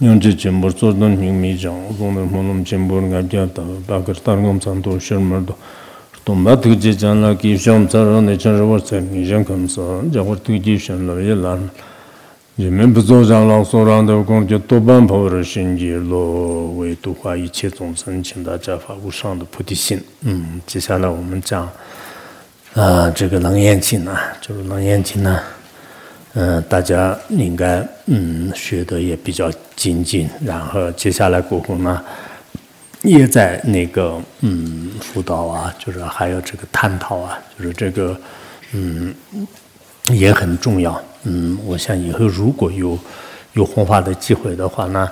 [0.00, 3.46] nyung chi chenpo tso dan nyung mi chang, gong dan mo nom chenpo nga pya
[3.46, 5.56] ta, pa kar tar gom tsan to shir mar do.
[6.24, 9.24] Tom ba tu chi chan la ki sham tsa ra ne chan rawar tsa mi
[9.24, 11.70] zhang kam sa, ja war tu chi shan la ye lan.
[12.54, 15.42] Je men bu zo zhang lang so rang da gong je to ban pa war
[15.42, 19.10] shin ji lo wei tu hua yi che zong san qing da jia fa wu
[19.10, 20.00] shang de pu ti xin.
[20.22, 21.70] 嗯，接下来我们讲
[22.74, 25.40] 啊这个楞严经啊，这个楞严经呢。
[26.34, 32.02] 嗯，大家应该嗯学的也比较精进，然后接下来过后呢，
[33.02, 38.16] 也在那个嗯辅导啊，就是还有这个探讨啊，就是这个
[38.72, 39.14] 嗯
[40.06, 41.00] 也很重要。
[41.24, 42.98] 嗯，我想以后如果有
[43.54, 45.08] 有弘法的机会的话呢。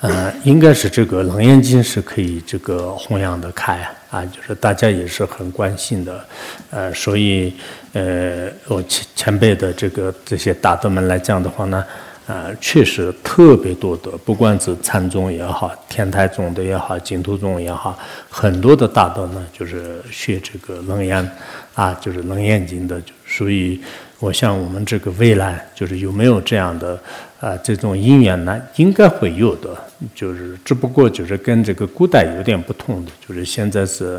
[0.00, 6.24] 呃，应该是这个《楞严经》是可以这个弘扬的开啊，就是大家也是很关心的，
[6.70, 7.54] 呃，所以
[7.94, 11.82] 呃，我前前辈的这个这些大德们来讲的话呢，
[12.26, 21.26] 呃，确实特别多的，不管是禅宗也好，天台宗的也好，净土宗也好，很多的大德呢，就是学这个楞严
[21.74, 23.80] 啊，就是《楞严经》的，就所以。
[24.18, 26.98] 我想，我们这个未来就是有没有这样的
[27.38, 28.58] 啊这种因缘呢？
[28.76, 29.76] 应该会有的，
[30.14, 34.18] 就是只不过就是跟这个古代有点不同的，就是现在是，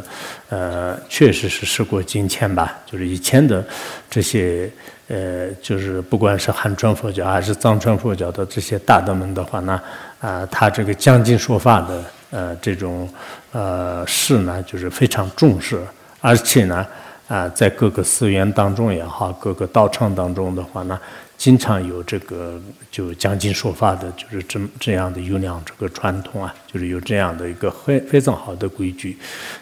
[0.49, 2.77] 呃，确实是时过境迁吧。
[2.85, 3.65] 就是以前的
[4.07, 4.71] 这些
[5.07, 9.81] 呃，就是不管是汉传佛教还是藏传佛教的这些大德们的话呢，
[10.19, 13.09] 啊，他这个讲经说法的呃这种
[13.51, 15.81] 呃事呢，就是非常重视，
[16.21, 16.85] 而且呢。
[17.27, 20.99] 啊，在各个寺院当中也好，各个道场当中的话呢，
[21.37, 29.17] 经常有这个就讲经说法的，就是这这样的优良这个传统啊，就是有这样的一个非非常好的规矩。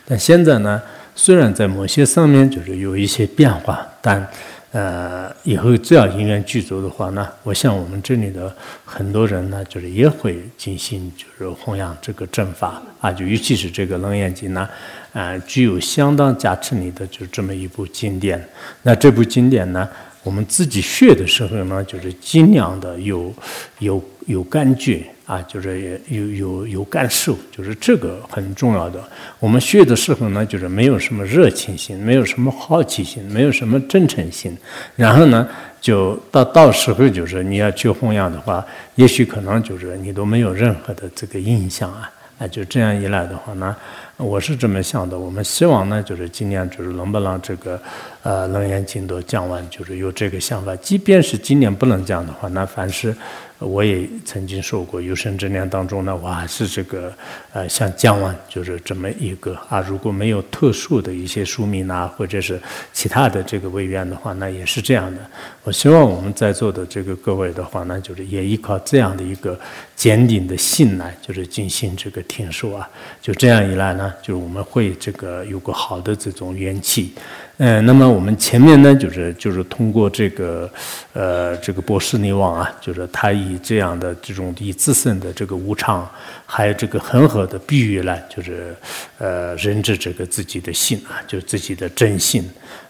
[0.06, 0.82] 但现在呢，
[1.16, 4.28] 虽然在某些上面就是有一些变化，但。
[4.72, 14.68] 呃，以后只要因缘具足的话呢，我想我们这里的很多人呢，就是也会进行就是弘扬这个正法啊，就尤其是这个《楞严经》呢，
[15.16, 18.46] 啊，具有相当加持力的，就这么一部经典。
[18.84, 19.90] 那这部经典呢，
[20.24, 23.34] 我们自己学的时候呢，就是尽量的有
[23.80, 25.02] 有有感觉。
[25.26, 29.04] 啊，就是有有有感受，就是这个很重要的。
[29.40, 34.56] 我们学的时候呢，就是没有什么热情心，没有什么好奇心，没有什么真诚心。
[34.96, 35.50] 然后呢，
[35.82, 38.64] 就到到时候就是你要去弘扬的话，
[38.94, 42.08] 也许可能就是你都没有任何的这个印象啊。
[42.38, 43.76] 啊，就这样一来的话呢，
[44.18, 45.18] 我是这么想的。
[45.18, 47.82] 我们希望呢，就是今年就是能不能这个
[48.24, 50.76] 呃楞严经都讲完，就是有这个想法。
[50.78, 53.16] 即便是今年不能讲的话，那凡是。
[53.60, 57.12] 我也曾经说过，有生之年当中呢，我还是这个
[57.54, 59.80] 呃，想讲完就是这么一个啊。
[59.80, 62.60] 如果没有特殊的一些书名啊，或者是
[62.92, 65.22] 其他的这个委员的话，那也是这样的。
[65.64, 69.58] 我希望我们在座的这个各位的话呢，就是也依靠这样的一个
[69.96, 72.90] 坚定的信呢，就是进行这个听说啊。
[73.22, 77.14] 就这样一来呢，就是我们会这个有个好的这种元气。
[77.58, 80.70] 嗯，那么我们前面呢，就是就是通过这个，
[81.14, 86.06] 呃，这个波斯尼王啊，就是他以这样的这种以自身的这个无常，
[86.46, 88.76] 还有这个恒河的比喻来，就是
[89.20, 92.44] 呃，认知这个自己的心啊，就自己的真心，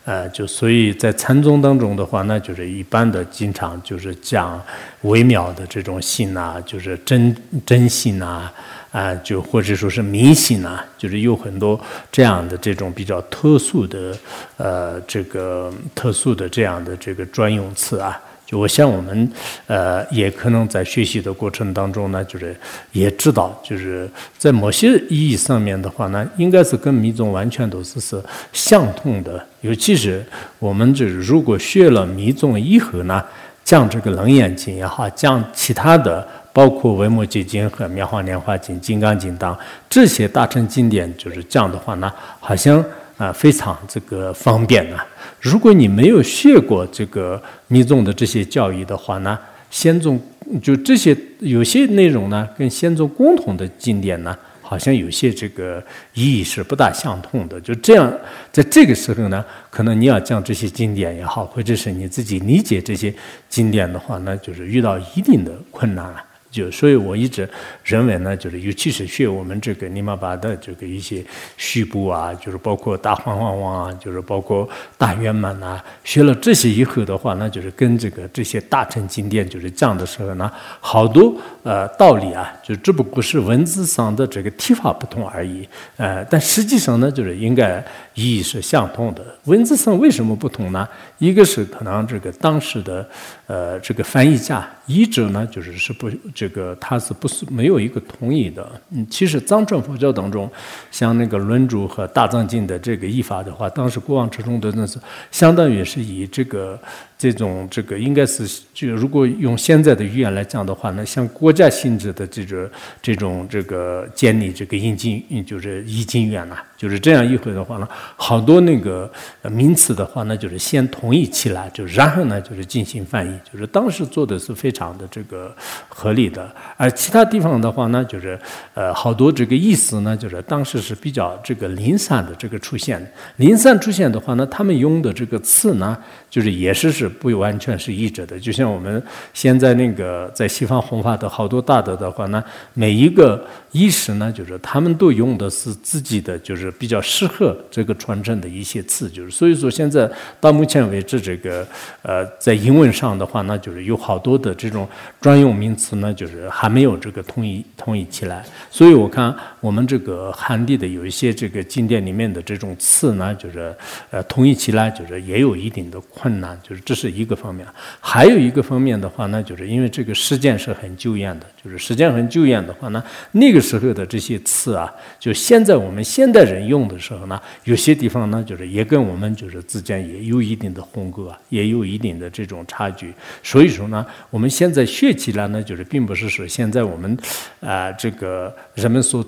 [0.05, 4.61] 呃，就所以在禅宗当中的话那，就是一般的经常就是讲
[5.01, 7.35] 微妙的这种性呐，就是真
[7.65, 8.49] 真性呐。
[8.91, 11.77] 啊，就或者说是迷信啊，就是有很多
[12.09, 14.17] 这样的这种比较特殊的，
[14.55, 18.17] 呃，这个特殊的这样的这个专用词啊。
[18.45, 19.31] 就我想我们，
[19.67, 22.55] 呃，也可能在学习的过程当中呢，就是
[22.91, 28.21] 也知道，就是在某些意义上面的话呢，应该是跟密宗完全都是是
[28.53, 29.43] 相通的。
[29.61, 30.23] 尤其是
[30.59, 33.23] 我们就是如果学了密宗以后呢，
[33.63, 36.27] 讲这个楞严经也好，讲其他的。
[36.55, 39.57] 包括《维摩诘经》和《妙法莲华经》《金刚经》等
[39.89, 42.81] 这些大乘经典，就是这样的话呢，好像
[43.17, 45.05] 啊非常这个方便啊。
[45.45, 49.37] 如果你没有学过这个密宗的这些教义的话呢，
[49.69, 50.19] 先宗
[50.59, 55.83] 就这些有些内容呢，跟先宗共同的经典呢，好像有些这个
[56.15, 57.61] 意义是不大相同的。
[57.61, 58.11] 就这样，
[58.51, 63.13] 在这个时候呢，可能你要讲这些经典也好，或者是你自己理解这些
[63.47, 66.23] 经典的话那，就是遇到一定的困难了。
[66.55, 67.47] 就所以，我一直
[67.83, 71.21] 认为呢，就是尤其是学我们这个尼玛巴的这个一些
[71.57, 74.67] 虚部啊，就是包括大黄黄王啊，就是包括
[74.97, 80.49] 大圆满呐，学了这些以后的话，那就是跟这个这些大乘经典就是讲的时候呢，
[80.79, 85.67] 好多呃道理啊，就只不过是文字上的这个提法不同而已，
[85.97, 89.21] 呃，但实际上呢，就是应该意义是相同的。
[89.43, 90.87] 文字上为什么不同呢？
[91.17, 93.07] 一个是可能这个当时的
[93.47, 98.69] 呃这个翻译家译者呢，就是是不这个他是不是没有一个同意的？
[98.91, 100.49] 嗯，其实藏传佛教当中，
[100.91, 104.99] 像那个轮主和大藏经的这个译法的话，当时国王之中的那是
[105.31, 106.79] 相当于是以这个。
[107.17, 112.69] 这种这个应该是就如果用现在的语言来讲的话呢，像国家性质的这种
[113.01, 119.09] 这种这个建立这个印经，就是译经院呐，就是这样一回的话呢，好多那个
[119.43, 125.55] 名词的话呢，就是先统一起来，就然后呢就是进行翻译，就是当时做的是非常的这个
[125.87, 126.53] 合理的。
[126.75, 128.37] 而其他地方的话呢，就是
[128.73, 133.01] 呃好多这个意思呢，就是当时是比较这个零散的这个出现，
[133.37, 135.97] 零散出现的话呢，他们用的这个词呢，
[136.29, 137.04] 就是也是是。
[137.07, 139.01] 不完全是一致的，就像我们
[139.33, 142.43] 现在那个在西方弘法的好多大德的话呢，
[142.73, 150.09] 每一个意识呢，就是他们都用的是自己的，就是比较适合这个传承的一些词，就是所以说现在
[150.41, 151.65] 到目前为止，这个
[152.01, 154.87] 呃，在英文上的话，那就是有好多的这种
[155.21, 158.43] 专用名词呢，就是还没有这个统一统一起来。
[158.71, 163.75] 所以我看我们这个汉地的有一些这个经典里面的这种词呢，就是
[164.09, 166.94] 呃统一起来，就是也有一定的困难，就是这。
[166.95, 167.67] 是一个方面，
[167.99, 173.03] 还有一个方面的话呢，就是因为这个时间是很久远的，就是时间很久远的话呢，
[173.33, 174.89] 那个时候的这些词啊，
[175.19, 183.13] 就现在我们现代人用的时候呢，有些地方呢，就是也跟我们就是之间也有一定的鸿沟啊，也有一定的这种差距。
[183.43, 187.17] 所以说呢，我们现在学起来呢，就是并不是说现在我们
[187.59, 189.23] 啊，这个人们所。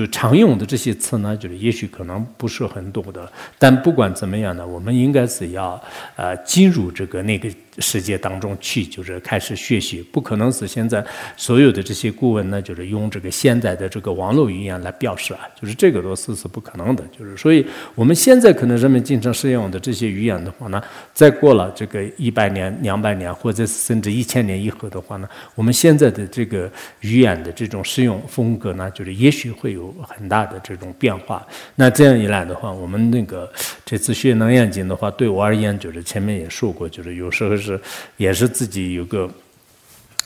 [0.00, 3.30] 就常用的这些词呢，就是也许可能不是很多的，
[3.60, 5.80] 但不管怎么样呢，我们应该是要
[6.16, 7.48] 呃进入这个那个。
[7.78, 11.04] 世界当中去，就是开始学习，不可能是现在
[11.36, 17.02] 所有的这些顾问呢，就是用这个现在的这个网络语言来表示啊，就是这个都是是不可能的。
[17.18, 20.80] 就是所以我们现在可能人们经常使用的这些语言的话呢，
[21.12, 31.44] 再过了这个一百年、两百年，或者甚至一千年以后的话呢，我们现在的这个语言的这种使用风格呢，就是也许会有很大的这种变化。
[31.74, 33.50] 那这样一来的话，我们那个
[33.84, 37.63] 这次学能眼经的话，对我而言，就是前面也说过，就是有时候。
[37.64, 37.80] 是，
[38.16, 39.28] 也是自己有个，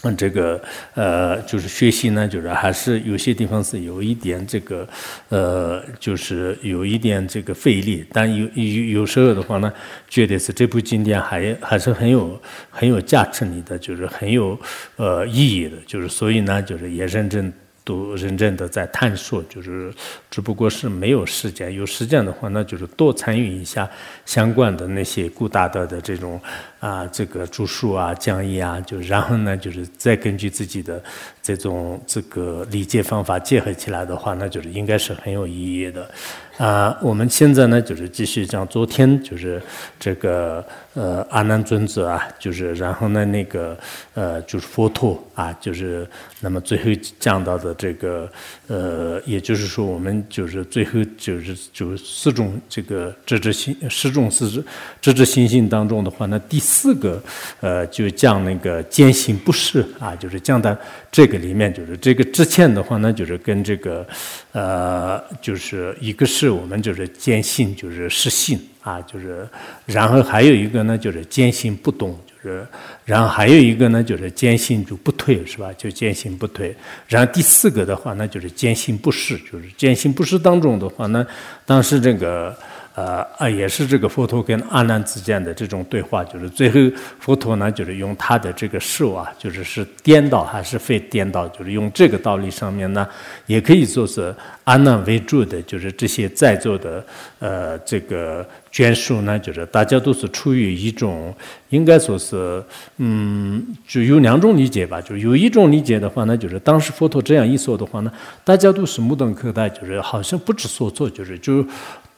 [0.03, 0.61] 嗯，这个
[0.95, 4.89] 呃，就是学习呢，就是还是有些地方是有一点这个，
[5.29, 9.73] 呃，就是有一点这个费力，但有有有时候的话呢，
[10.09, 12.41] 觉得是这部经典还还是很有
[12.71, 14.59] 很有价值你的，就是很有
[14.97, 17.53] 呃意义的，就是所以呢，就是也认真。
[17.89, 19.91] 都认真的在探索，就是
[20.31, 21.73] 只不过是没有时间。
[21.73, 23.89] 有时间的话，那就是多参与一下
[24.27, 26.39] 相关的那些古大德的这种
[26.81, 31.03] 啊，这个著述啊、讲义啊，就然后呢，就是再根据自己的
[31.43, 36.11] 这种这个理解方法结合起来的话，那就是应该是很有意义的。
[36.59, 39.63] 啊，我们现在呢，就是继续讲昨天就是
[39.99, 40.63] 这个
[40.95, 43.79] 呃阿难尊者啊，就是然后呢那个
[44.15, 46.07] 呃就是佛陀啊，就是
[46.41, 46.85] 那么最后
[47.21, 48.29] 讲到的这个
[48.67, 54.63] 呃，也就是说我们就是最后就是就四种这个智智心十种四
[55.01, 57.23] 智智心性当中的话，那第四个
[57.61, 60.77] 呃就讲那个坚信不是啊，就是讲到
[61.11, 64.07] 这个里面，就是这个之前的话呢，就是跟这个
[64.53, 66.49] 呃就是一个是。
[66.59, 69.49] 我们就是坚信，就是失信啊，就是，
[69.87, 72.67] 然后还有一个呢，就是坚信不动，就是，
[73.05, 75.73] 然后还有一个呢，就是坚信就不退，是吧？
[75.77, 76.75] 就坚信不退。
[77.07, 81.27] 然后第四个的话，那就是坚信不释，就是坚信不释当中的话呢，
[81.67, 82.57] 当时这个。
[82.99, 86.81] 呃啊，也是这个佛陀跟阿难之间的这种对话，就是最后
[87.21, 93.07] 佛陀呢，就是用他的这个事啊，就是是颠倒还是非颠倒，就是用这个道理上面呢，
[93.47, 97.05] 也可以说是阿难为主的，就是这些在座的
[97.39, 101.33] 呃这个眷属呢，就是大家都是出于一种，
[101.69, 102.61] 应该说是
[102.97, 108.11] 嗯，就有两种理解吧，就是有一种理解的话呢，就是当时佛陀这样一说的话呢，
[108.43, 111.65] 大家都是目瞪口呆，就是好像不知所措，就是就。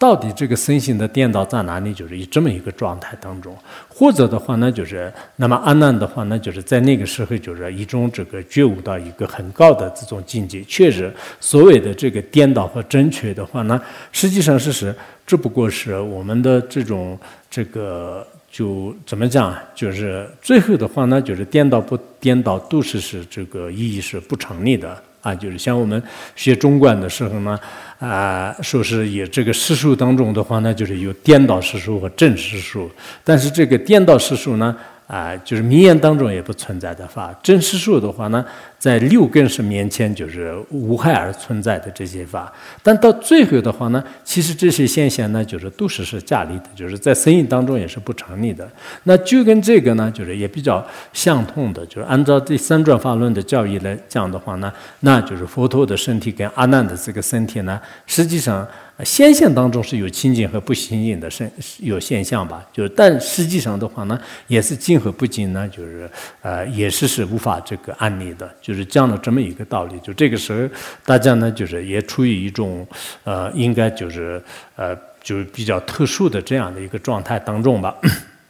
[0.01, 1.93] 到底这个身心的颠倒在哪里？
[1.93, 3.55] 就是以这么一个状态当中，
[3.87, 10.65] 或者的话呢，就是那么阿难的话呢，就是在那个时候，就是一种这个觉悟到一个很高的这种境界。
[10.65, 13.79] 确实，所谓的这个颠倒和正确的话呢，
[14.11, 14.95] 实际上是是，
[15.27, 17.19] 只不过是我们的这种
[17.51, 19.55] 这个就怎么讲？
[19.75, 25.03] 就是最后的话呢，就是颠倒不颠倒，都是是这个意义是不成立的。
[25.23, 26.03] 啊，就是像我们
[26.35, 27.59] 学中观的时候呢，
[27.99, 32.91] 啊，说是以这个实数当中的话呢，就是有颠倒实数和正实数。
[33.23, 34.75] 但是这个颠倒实数呢，
[35.11, 37.35] 啊，就是名言当中也不存在的法。
[37.43, 38.45] 真实数的话呢，
[38.79, 42.53] 在六根是面前就是无害而存在的这些法。
[42.81, 48.71] 但到最后的话呢，其实这些现象呢，就是都是是假立的，就是在生意当中也是不成立的。
[49.03, 58.65] 那就跟这个呢，就是也比较相通的，就是按照第三转法论的教义来讲的话呢，那就是佛陀的身体跟阿难的这个身体呢，实际上。
[59.05, 66.11] 现象当中是有清净和不清净的现有现象吧，就是但实际上的话呢，也是净和不净呢，就是
[66.43, 69.99] 呃也是是无法这个案例的，就是这样的这么一个道理。
[70.01, 70.69] 就这个时候，
[71.05, 72.87] 大家呢就是也处于一种
[73.25, 74.43] 呃应该就是
[74.77, 77.97] 呃就是比较特殊的这样的一个状态当中吧。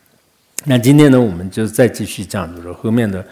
[0.65, 3.25] 那今天呢，我们就再继续讲，就是后面的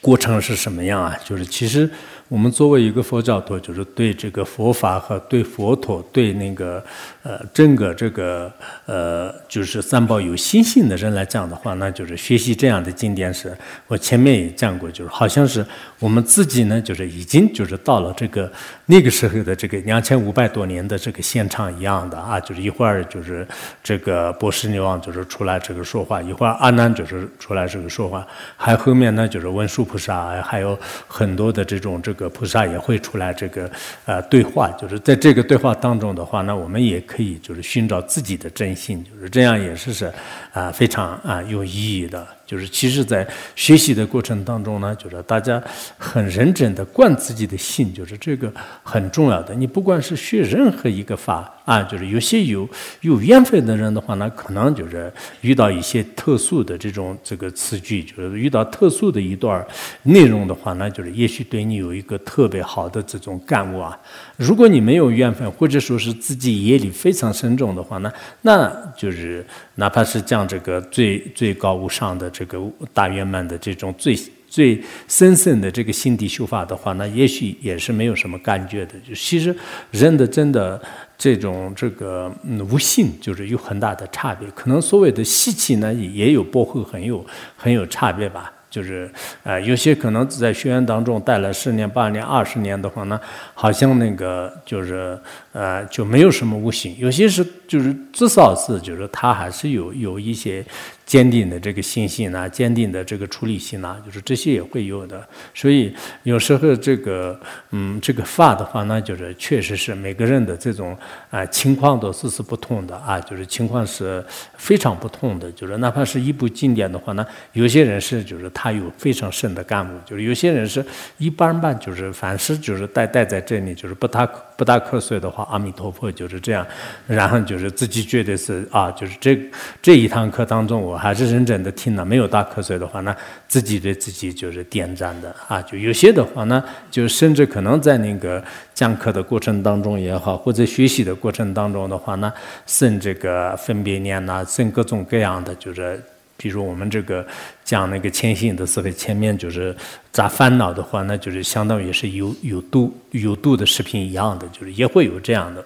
[0.00, 1.18] 过程是什么样啊？
[1.24, 1.90] 就是其实。
[2.32, 6.82] 我们作为一个佛教徒，就是对这个佛法和对佛陀、对那个
[7.22, 8.50] 呃整个这个
[8.86, 13.54] 呃就是三宝有心性的人来讲的话，那就是学习这样的经典时，
[13.86, 15.62] 我前面也讲过，就是好像是
[15.98, 18.50] 我们自己呢，就是已经就是到了这个
[18.86, 23.46] 那个时候的这个两千五百多年的这个现场一样的啊，就是一会儿就是
[23.84, 32.21] 这个波斯女王就是出来这个说话，一会儿阿难就是出来这个说话，还后面呢就是文殊菩萨，还有很多的这种这个。
[32.28, 33.70] 菩萨也会出来这个
[34.04, 40.12] 呃对话，就是在这个对话当中的话，那我们也可以就是寻找自己的真心，就是这样也是是
[40.52, 42.26] 啊非常啊有意义的。
[42.44, 45.62] 就是其实，在学习的过程当中呢，就是大家
[45.96, 49.54] 很认真的灌自己的心，就是这个很重要的。
[49.54, 52.68] 你不管是学任何一个法啊，就是有些有
[53.00, 59.66] 有缘分的人的话呢，可能就是遇到一些特殊的这种这个词句，就是遇到特殊的一段
[60.02, 63.98] 内容的话呢，就是也许对你有一个特别好的这种感悟啊。
[64.36, 68.12] 如果你没有缘分，或者说是自己业力非常深重的话呢，
[68.42, 69.44] 那就是
[69.76, 72.46] 哪怕是讲这个最最高无上的这。
[72.52, 72.60] 个
[72.92, 74.14] 大圆满的这种最
[74.46, 78.92] 最深深的这个心地修法的话，那也许也是没有什么感觉的。
[79.08, 79.56] 就其实
[79.90, 80.78] 人的真的
[81.16, 84.46] 这种这个嗯无性，就是有很大的差别。
[84.50, 87.24] 可能所谓的习气呢，也有薄厚，很有
[87.56, 88.52] 很有差别吧。
[88.72, 89.08] 就是
[89.44, 93.20] 呃，有些可能在学员当中待了十年、八年、二十年的话呢，
[93.52, 95.16] 好像那个就是
[95.52, 96.96] 呃就没有什么悟性。
[96.98, 100.64] 有些是就是至少是就是他还是有有一些。
[101.12, 105.22] 坚定的这个信心呐，坚定的这个处理心呐，就是这些也会有的。
[105.52, 107.38] 所以有时候这个，
[107.72, 110.96] 嗯，这个法的话呢，就是确实是每个人的这种
[111.28, 114.24] 啊情况都是是不同的啊，就是情况是
[114.56, 115.52] 非常不同的。
[115.52, 120.82] 就是哪怕是一部经典的话呢，有些人是就是他有非常深的感悟，就是有些人是
[121.18, 124.24] 一般般，就是凡是就是待待在这里，就是不打
[124.56, 126.66] 不打瞌睡的话，阿弥陀佛就是这样。
[127.06, 129.38] 然后就是自己觉得是啊，就是这
[129.82, 131.01] 这一堂课当中我。
[131.02, 133.14] 还是认真的听了，没有打瞌睡的话呢，
[133.48, 135.60] 自己对自己就是点赞的啊。
[135.62, 138.40] 就有些的话呢，就甚至可能在那个
[138.72, 142.32] 讲课的过程当中也好，或者学习的过程当中的话呢，
[142.66, 146.00] 生这个分别念呐，生各种各样的，就是
[146.36, 147.26] 比如我们这个
[147.64, 149.74] 讲那个前行的时候，前面就是
[150.12, 155.64] 咋烦恼的话，那就是相当于是有有度有度的视频一样的，就是也会有这样的。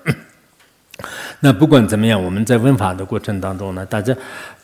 [1.41, 4.17] 那不管怎么样，我们在问法的过程当中呢，大家。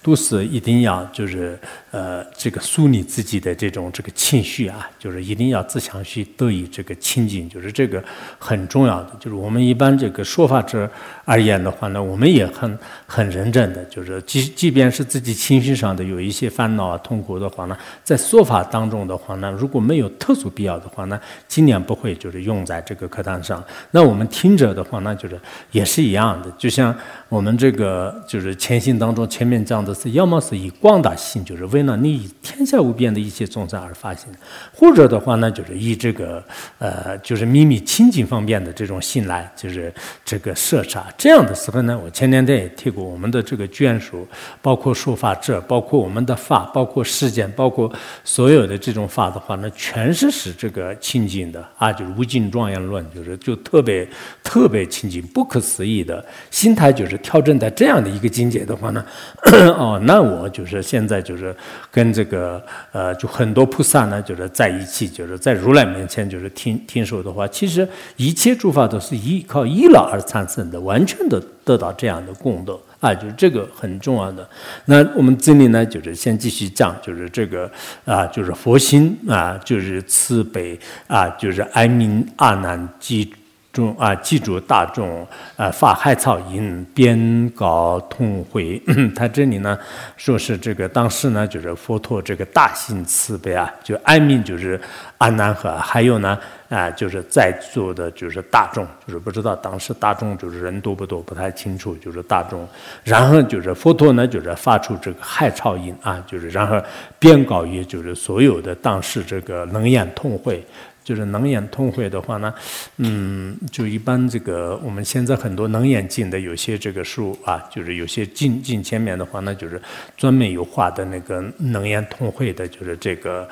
[0.02, 1.58] 都是一定要就是
[1.92, 8.02] 呃这个梳理自己的这种这个情绪啊，就是一定要自强去得以这个清净，就是这个
[8.38, 9.10] 很重要的。
[9.20, 10.90] 就是我们一般这个说法者
[11.24, 23.62] 而言的话呢，我们也很很认真的，就是即即便是自己情绪上的有一些烦恼啊、痛苦的话呢，在说法当中的话呢，如果没有特殊必要的话呢，尽量不会就是用在这个课堂上。
[23.92, 25.40] 那我们听着的话呢，就是
[25.70, 26.92] 也是一样的，就像
[27.32, 29.94] 我们这个就是前行当中前面讲的。
[29.94, 34.30] 是要么是以广大心，就是为了你天下无边的一切众生而发心；
[34.74, 36.44] 或者的话呢，就是以这个
[36.78, 39.90] 呃，就是秘密清净方面的这种心来，就是
[40.22, 41.06] 这个摄杀。
[41.16, 44.28] 这样的时候呢，我前两天也提过，我们的这个眷属，
[44.60, 47.90] 包括说法者，包括我们的法，包括世间，包括
[48.24, 54.06] 所有的这种法的话呢，全是使这个清净的啊，就是无尽庄严论，就是就特别
[54.42, 59.04] 特别清净、不可思议的心态，就是调整在这样的一个境界的话呢。
[59.78, 61.54] 哦，那我就是现在就是
[61.90, 67.86] 跟这个呃，就很多菩萨呢，就是在一起，就是在如来面前，就是听听说的话，其实
[68.16, 74.48] 一切诸法都是依靠依老而产生的，完全的得到这样的功德啊，就是这个很重要的。
[74.86, 77.70] 那我们这里呢，就是先继续讲，就是这个
[78.04, 83.32] 啊，就是佛心啊，就是慈悲啊，就是哀悯阿难及
[83.72, 85.26] 众啊，记住大众
[85.56, 88.80] 啊，发海草音，边告通会。
[89.16, 89.78] 他这里呢，
[90.16, 94.78] 说是这个当时呢，就是佛陀这个大心慈悲啊，就安民就是
[95.16, 96.38] 阿难和还有呢
[96.68, 102.68] 啊，就是在座的就是大众，就是不知道当时大众就是人多不多，不太清楚，就是大众。
[103.02, 106.78] 然后就是佛陀呢，就是发出这个海草音啊，就是然后
[107.18, 110.62] 边告也就是所有的当时这个能言通会。
[111.04, 112.54] 就是能眼通会的话呢，
[112.98, 119.80] 嗯，就一般这个我们现在很多能眼进的有些这个书啊，就是有些进进前面的话呢，就是
[120.16, 123.48] 专门有画的那个能眼通会的，就是这个。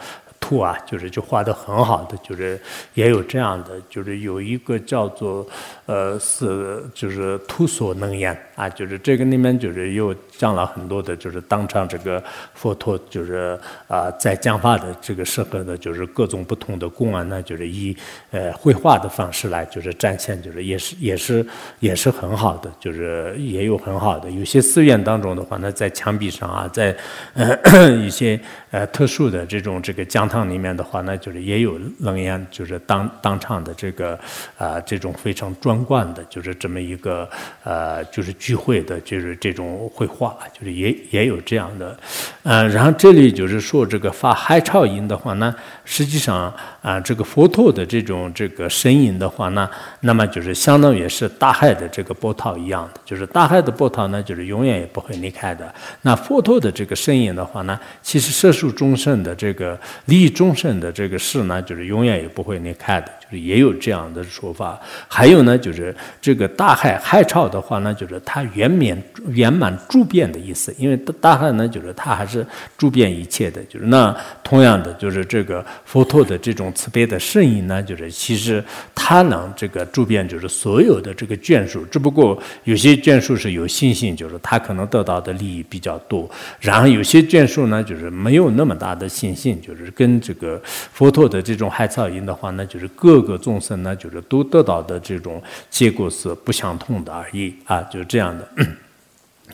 [0.51, 2.61] 图啊，就是就画的很好的，就是
[2.95, 5.47] 也有这样的，就是有一个叫做
[5.87, 12.21] 呃是就是图所能言啊，就是这个里面就是又讲了很多的，就是当场这个
[12.55, 17.97] 佛陀就是啊在讲话的这个时候的，就是各种不同的公案呢，就是以
[18.33, 21.47] 呃绘画的方式来就是展现，就是也是也是
[21.79, 26.97] 也是很好的，就是也有很好的，有些寺院当中的话呢，在墙壁上啊，在
[27.35, 30.31] 呃一些呃特殊的这种这个讲。
[30.31, 34.17] 堂里面的话呢，就是也有楞严，就是当当场的这个
[34.57, 37.29] 啊，这种非常壮观的，就是这么一个
[37.65, 41.99] 呃，就是聚会的，就是这种绘画，就是也也有这样的。
[42.45, 45.53] 呃，然后这里就是说这个发海潮音的话呢，
[45.91, 49.69] 实际上啊，这个佛陀的这种这个声音的话呢，
[50.03, 55.75] 那么就是相当于是大海的这个波涛一样的，就是大海的波涛呢，就是永远也不会离开的。
[56.03, 64.81] 那佛陀的这个声音的话呢，其实摄受众生的这个利益众生的这个事呢，就是永远也不会离开的，就是也有这样的说法。
[65.09, 70.73] 还有呢，就是这个大海海潮的话呢，就是它圆满圆满诸变的意思。
[70.79, 72.47] 因为大海呢，就是它还是
[72.79, 73.61] 诸变一切的。
[73.65, 78.63] 就是那同样的，就是这个佛陀的这种慈悲的圣音呢，就是其实
[78.95, 81.85] 他能这个诸变，就是所有的这个眷属。
[81.87, 90.21] 只不过有些眷属是有信心，就是他可能得到的利益比较多；然后有些眷属呢，就是没有那么大的信心，就是跟。
[90.21, 98.47] 这个佛陀的这种海草音的话呢，就是各个众生呢，就是都得到的这种结果是不相同的而已啊，就是这样的。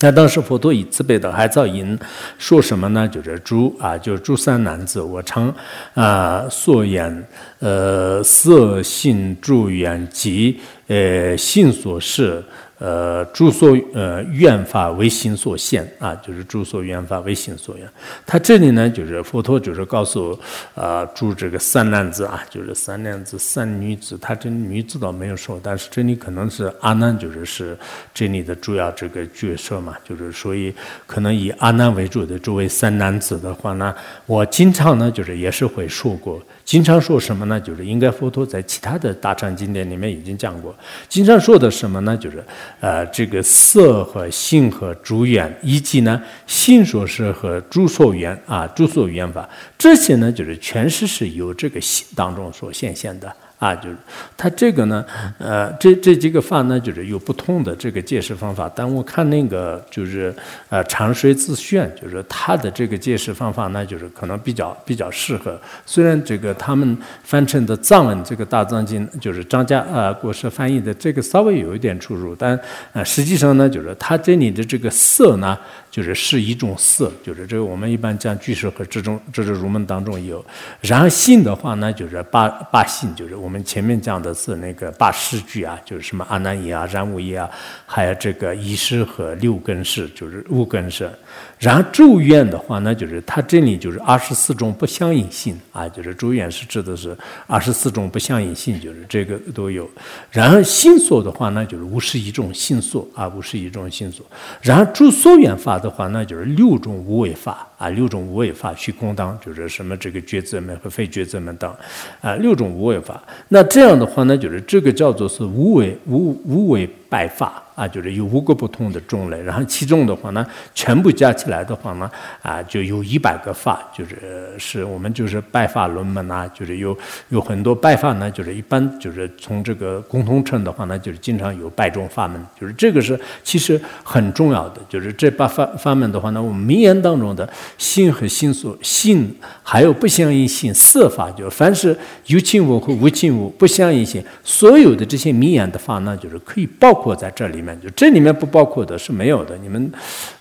[0.00, 1.98] 那当时佛陀以慈悲的海造音
[2.38, 3.08] 说什么呢？
[3.08, 5.54] 就是诸啊，就是诸三男子，我常
[5.94, 7.26] 啊所言
[7.60, 12.44] 呃色性诸缘及呃性所示。
[12.78, 17.88] 呃，诸所呃愿法为心所现啊，就是诸所愿法为心所愿。
[18.26, 20.38] 他这里呢，就是佛陀就是告诉
[20.74, 24.18] 啊，诸这个三男子啊，就是三男子、三女子。
[24.18, 27.78] 他这女子倒没有说，但是这里可能是阿难，就是是
[28.12, 30.74] 这里的主要这个角色嘛，就是所以
[31.06, 33.94] 可能以阿难为主的诸位三男子的话呢，
[34.26, 36.42] 我经常呢就是也是会说过。
[36.66, 37.60] 经常说什么呢？
[37.60, 40.74] 就是应该佛陀在其他的大乘经典里面已经讲过。
[41.08, 42.16] 经常说的什么呢？
[42.16, 42.44] 就是
[42.80, 49.48] 呃，这个色和性和诸缘，以及呢性所是和诸所缘啊，诸所缘法，
[49.78, 53.32] 这些呢就是全是是由这个性当中所显现的。
[53.58, 53.96] 啊，就是
[54.36, 55.04] 他这个呢，
[55.38, 58.70] 呃，这这几个法呢，就是有不同的这个解释方法。
[58.74, 60.34] 但我看那个就是
[60.68, 65.58] 呃长水自炫，就是他的这个解释方法呢，就是可能比较比较适合。
[65.86, 72.58] 虽然这个他们翻成的藏文这个大藏经，就是张家呃国师翻译的这个稍微有一点出入，但
[72.92, 75.58] 呃实际上呢，就是他这里的这个色呢。
[75.96, 80.44] 就是是一种色，就是这个我们一般讲句式和这种这种入门当中有。
[80.82, 87.48] 然后性的话呢，就是八八性，就是我们前面讲的是那个八识句啊，就是什么阿难也啊、然无耶啊，
[87.86, 91.10] 还有这个一识和六根识，就是五根识。
[91.58, 97.16] 然后咒怨的话那，就是它这里就是二十四种不相应性啊，就是咒怨是指的是
[97.46, 99.88] 二十四种不相应性，就是这个都有。
[100.30, 104.24] 然后心所的话那，就是五十一种心所啊，五十一种心所。
[104.60, 111.74] 然后诸所缘法的话，那就是六种无为法啊，六种无为法虚空当，就是什么这个抉择门和非抉择门当
[112.20, 113.22] 啊，六种无为法。
[113.48, 117.62] 那这样的话呢，就是这个叫做是无为无无为拜法。
[117.76, 122.10] 啊，就是有五个不同的种类，然后其中的话呢，全部加起来的话呢，
[122.40, 126.96] 啊，就有一百个法，就是是我们就是拜法轮门呐，就是有
[127.28, 137.46] 有很多拜法呢，就是一般就是从这个共同称的话呢，就是经常有拜种法门，就是这个是其实很重要的，就是这八法法门的话呢，我们名言当中的
[137.78, 147.78] 性和性所性，还有不相应性色法，就凡是有情物和无情物不相应性，所有的这些名言的法呢，就是可以包括在这里面。
[147.80, 149.56] 就这里面不包括的是没有的。
[149.58, 149.92] 你们，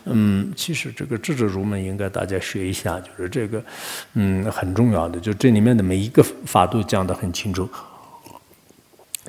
[0.05, 3.63] 嗯，其实这个智者入门应该大家学一下，就是这个，
[4.13, 5.19] 嗯，很重要的。
[5.19, 7.67] 就这里面的每一个法都讲得很清楚。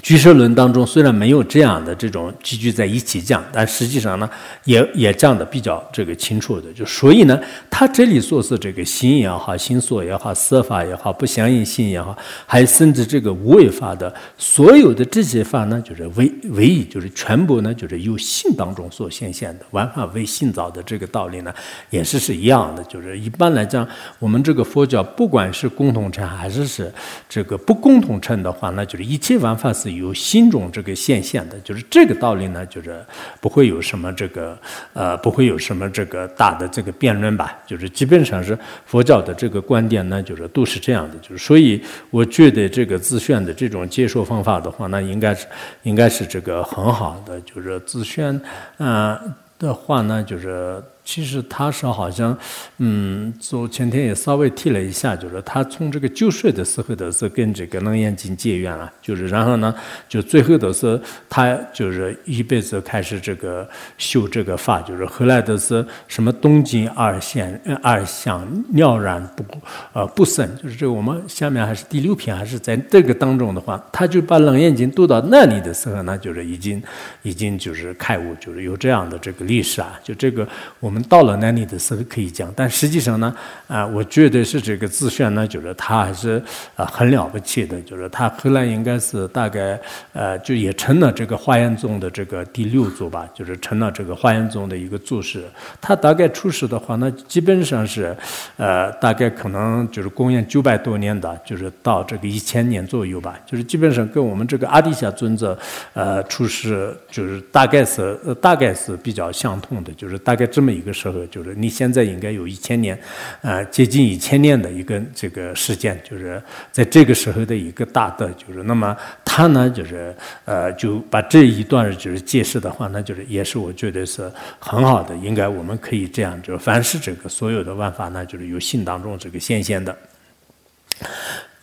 [0.03, 4.29] 居舍论当中虽然没有这样的这种集聚在一起讲，但实际上呢，
[4.65, 6.71] 也也讲的比较这个清楚的。
[6.75, 21.53] 就所以呢，他这里说是这个心也好，心所也好，色法也好，不相应心也好，还甚至这个无为法的所有的这些法呢，就是唯唯一就是全部呢，就是由性当中所显现的，万法唯性造的这个道理呢，
[21.89, 22.85] 也是是一样的。
[22.85, 26.93] 就是一般来讲，我们这个佛教不管是共同称还是是
[27.27, 29.86] 这个不共同称的话，那就是一切万法是。
[29.93, 33.05] 有心中这个现象的，就是这个道理呢，就是
[33.41, 34.59] 不会有什么这个
[34.93, 37.57] 呃，不会有什么这个大的这个辩论吧。
[37.67, 41.17] 就是基本上是佛教的这个观点呢，就是都是这样的。
[41.19, 45.47] 就是所以我觉得这个自选的这种接受方法的话，那应该是
[45.83, 47.41] 应该是这个很好的。
[47.43, 48.41] 就是自选
[48.79, 49.21] 啊
[49.59, 50.83] 的话呢，就是。
[51.07, 52.37] 其实他是好像，
[52.79, 59.73] 嗯，昨前天也稍微提了一下，就是他从这个就睡的时候都是跟这个楞严经结缘了，就是然后呢，
[60.09, 63.67] 就最后都是他就是一辈子开始这个
[63.97, 69.45] 修这个法，就是后来都是什么东经二现二相了然不
[69.93, 76.83] 呃不生，就是这个我们下面还是第六篇还是在这个当中的话，他就把楞严经读到那里的时候呢，就是已经
[77.23, 80.45] 已经就是开悟，就是有这样的这个历史啊，就这个
[80.81, 80.96] 我们。
[81.05, 83.35] 到了那里的时候可以讲，但实际上呢，
[83.69, 86.43] 啊，我觉得是这个自炫呢，就是他还是
[86.75, 89.79] 啊很了不起的，就是他后来应该是大概
[90.15, 95.45] 呃，就也成了这个华严宗的这个第六祖吧，就是成了这个华严宗的一个祖师。
[95.81, 98.17] 他大概出世的话，那基本上是
[98.57, 105.59] 呃，大概可能就是公元九百多年的，就是到这个一千年左右吧，就是基本上跟我们这个阿底峡尊者
[105.93, 110.86] 呃出世就是大概是大概是比较相同的，就是大概这么一。
[110.86, 112.97] 个个时候就是你现在应该有一千年，
[113.43, 129.97] 呃，接近一千年的一个这个时间，就是在这个时候的一个大的，就是那么他呢，就是呃，就把这一段就是解释的话，那就是也是我觉得是很好的，应该我们可以这样，就凡是这个所有的万法呢，就是由性当中这个显现的。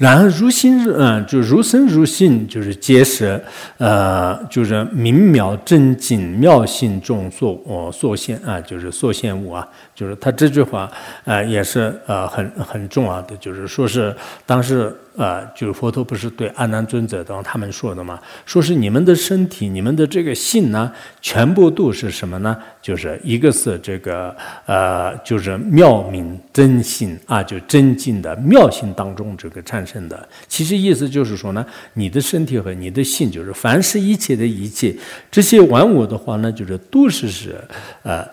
[0.04, 3.42] 然后如心，嗯，就如身如心，就是皆是，
[3.78, 10.92] 呃，就是明妙正经妙性众所哦所现啊，就是所现物啊，就是他这句话，
[11.26, 14.96] 呃，也是呃很很重要的，就是说是当时。
[15.16, 18.20] 呃，就是佛陀不是对阿难尊者等他们说的嘛？
[18.48, 22.58] 说是你们的身体，你们的这个性呢，全部都是什么呢？
[22.82, 30.28] 就是一个是这个呃，就是妙明真性啊，就真净的妙性当中这个产生的。
[30.48, 34.96] 其实意思就是说呢，你的身体和你的性，就是凡是一切的一切，
[35.30, 37.64] 这些万物的话呢，就是都是是。
[38.02, 38.28] 呃，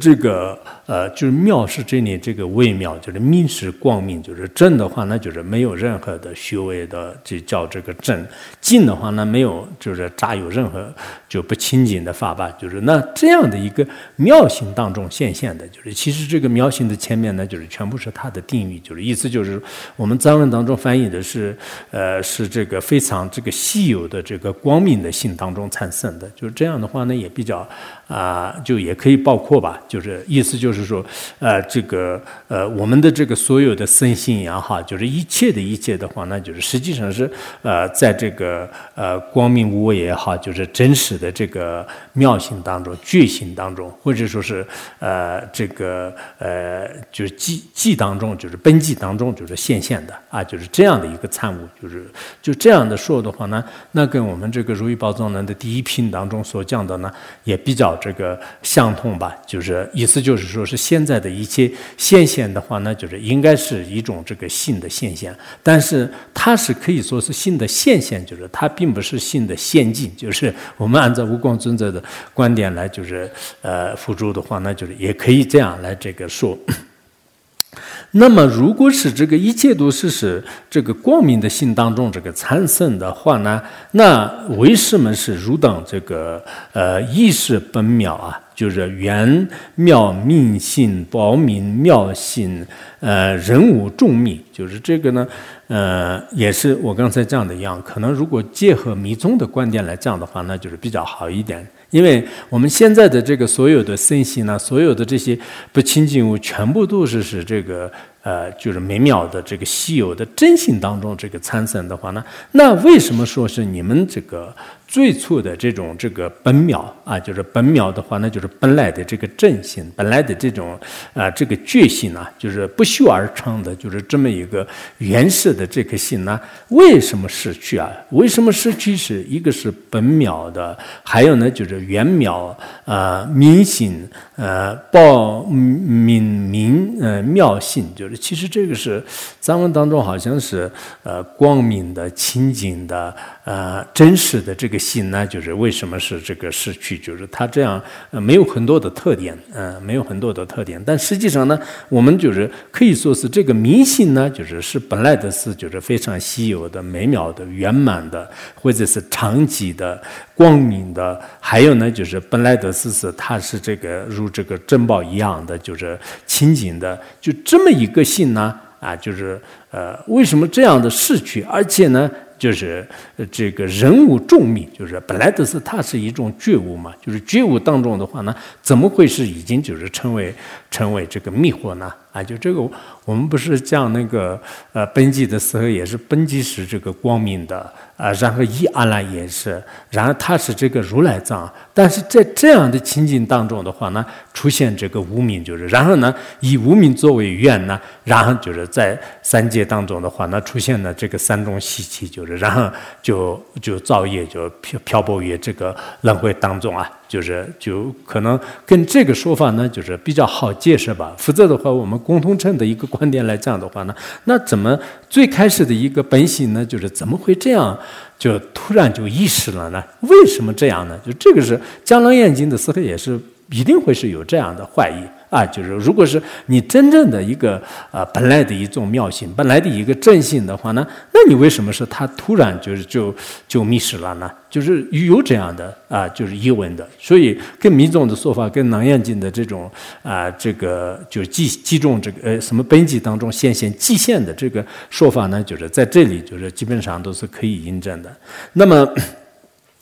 [0.00, 8.20] 这个呃，就是妙是这里这个微妙，就是明是光明，就是正的话，那就是没有任何的虚伪的，就叫这个正；
[8.60, 10.92] 净的话呢，没有就是扎有任何
[11.28, 19.62] 就不清净的法吧，就是那这样的一个妙性当中显现的，就是其实这个妙性的前面呢，就是全部是它的定义，就是意思就是
[19.96, 21.56] 我们藏文当中翻译的是，
[21.90, 27.66] 呃，是这个非常这个稀有的这个光明的性当中产生的，就是这样的话呢，也比较
[28.08, 29.80] 啊，就也可以包括吧。
[29.88, 31.04] 就是意思就就是说，
[31.38, 37.30] 呃，这个呃，我们的这个所有的身心也好，就是一切的一切的话，那就是实际上是
[37.60, 44.66] 呃，在这个呃光明无为也好，就是真实的这个妙性当中、觉性当中，或者说是
[44.98, 52.06] 呃这个呃就是寂寂当中，就是本寂当中，就是现现的啊，就是这样的一个产物，就是
[52.40, 57.12] 就这样的说的话呢，那跟我们这个如意宝藏论的第一品当中所讲的呢，
[57.44, 70.10] 也比较这个相同吧，就是意思就是说，是现在的一切现象的话呢，就是应该是一种这个性的现象，但是它是可以说是性的现象，就是它并不是性的现境。
[70.16, 72.02] 就是我们按照无光尊者的
[72.34, 76.58] 观点来，就是呃辅助的话，那就是也可以这样来这个说。
[78.14, 86.44] 那么，如果是这个一切都是是这个光明的心当中这个产生的话呢，那为什么是如等这个
[86.74, 88.38] 呃意识本妙啊？
[88.54, 92.66] 就是圆妙明性保明妙性
[93.00, 95.26] 呃人无众密，就是这个呢，
[95.68, 97.80] 呃，也是我刚才讲的一样。
[97.82, 101.66] 可能如果结合迷宗的观点来讲的话，那就是比较好一点。
[101.90, 105.38] 因为我们现在的这个所有的身心呢，所有的这些
[105.72, 107.90] 不清净物，全部都是是这个
[108.22, 114.54] 呃，就是美妙的这个稀有的真性当中这个参生的话呢，那为什么说是你们这个？
[114.92, 120.78] 最初的这种这个本妙啊，就是本妙的话，那就是本来的这个正性，本来的这种
[121.14, 124.66] 啊这个觉性呢，就是不修而成的，就是这么一个
[124.98, 127.90] 原始的这颗心呢，为什么失去啊？
[128.10, 128.94] 为什么失去？
[128.94, 139.02] 是一个是本妙的，还有呢就是原妙啊明性呃报明明呃妙性，就是其实这个是
[139.40, 140.70] 藏文当中好像是
[141.02, 144.78] 呃光明的、清净的、呃真实的这个。
[144.82, 146.98] 心呢，就是为什么是这个失去？
[146.98, 150.82] 就是它这样呃没有很多的特点，嗯，没有很多的特点。
[150.84, 151.56] 但实际上呢，
[151.88, 160.02] 我们就是可以说是这个明心呢，就是是本来的是就是非常稀有的、美妙的、圆满的，或者是长期的、
[160.34, 161.18] 光明的。
[161.40, 167.00] 还有呢，就是本来的是是它是这个如这个珍宝一样的，就是清净的。
[167.20, 171.42] 就这么一个心呢，啊，就是呃，为什么这样的逝去？
[171.42, 172.10] 而且呢？
[172.42, 172.84] 就是
[173.30, 180.34] 这个人物重密，就是本来都是它是一种觉悟嘛，就是觉悟当中的话呢，怎么会是已经就是成为
[180.68, 181.94] 成为这个迷惑呢？
[182.12, 182.60] 啊，就这个
[183.04, 184.40] 我们不是讲那个
[184.72, 187.72] 呃本机的时候，也是本机是这个光明的。
[187.94, 202.68] 啊，然后一阿兰也是，然后他是这个如来藏，但是在这样的情景当中的话呢，出现这个无名，就是然后呢，以无名作为愿呢，然后就是在三界当中的话，那出现了这个三种习气，就是然后
[203.00, 206.90] 就就造业，就漂漂泊于这个轮回当中啊。
[207.12, 211.14] 就是就可能跟这个说法呢，就是比较好解释吧。
[211.18, 213.94] 否则的话，我们共同称的一个观点来讲的话呢，
[214.24, 214.78] 那怎么
[215.10, 216.64] 最开始的一个本性呢？
[216.64, 217.78] 就是怎么会这样，
[218.18, 219.84] 就突然就意识了呢？
[220.00, 220.98] 为什么这样呢？
[221.04, 223.20] 就这个是《江郎眼睛的时候也是
[223.50, 225.04] 一定会是有这样的怀疑。
[225.32, 233.14] 啊，就是如果是你真正的一个啊本来的一种妙性，本来的一个正性的话呢，那你为什么是他突然就是就
[233.48, 234.30] 就迷失了呢？
[234.50, 236.86] 就是有这样的啊，就是疑问的。
[236.98, 239.70] 所以跟密宗的说法，跟南严经的这种
[240.02, 248.14] 啊这个就是记记中这个呃什么本纪当中现现记现的这个说法呢，就是在这里就是基本上都是可以印证的。
[248.52, 248.86] 那么。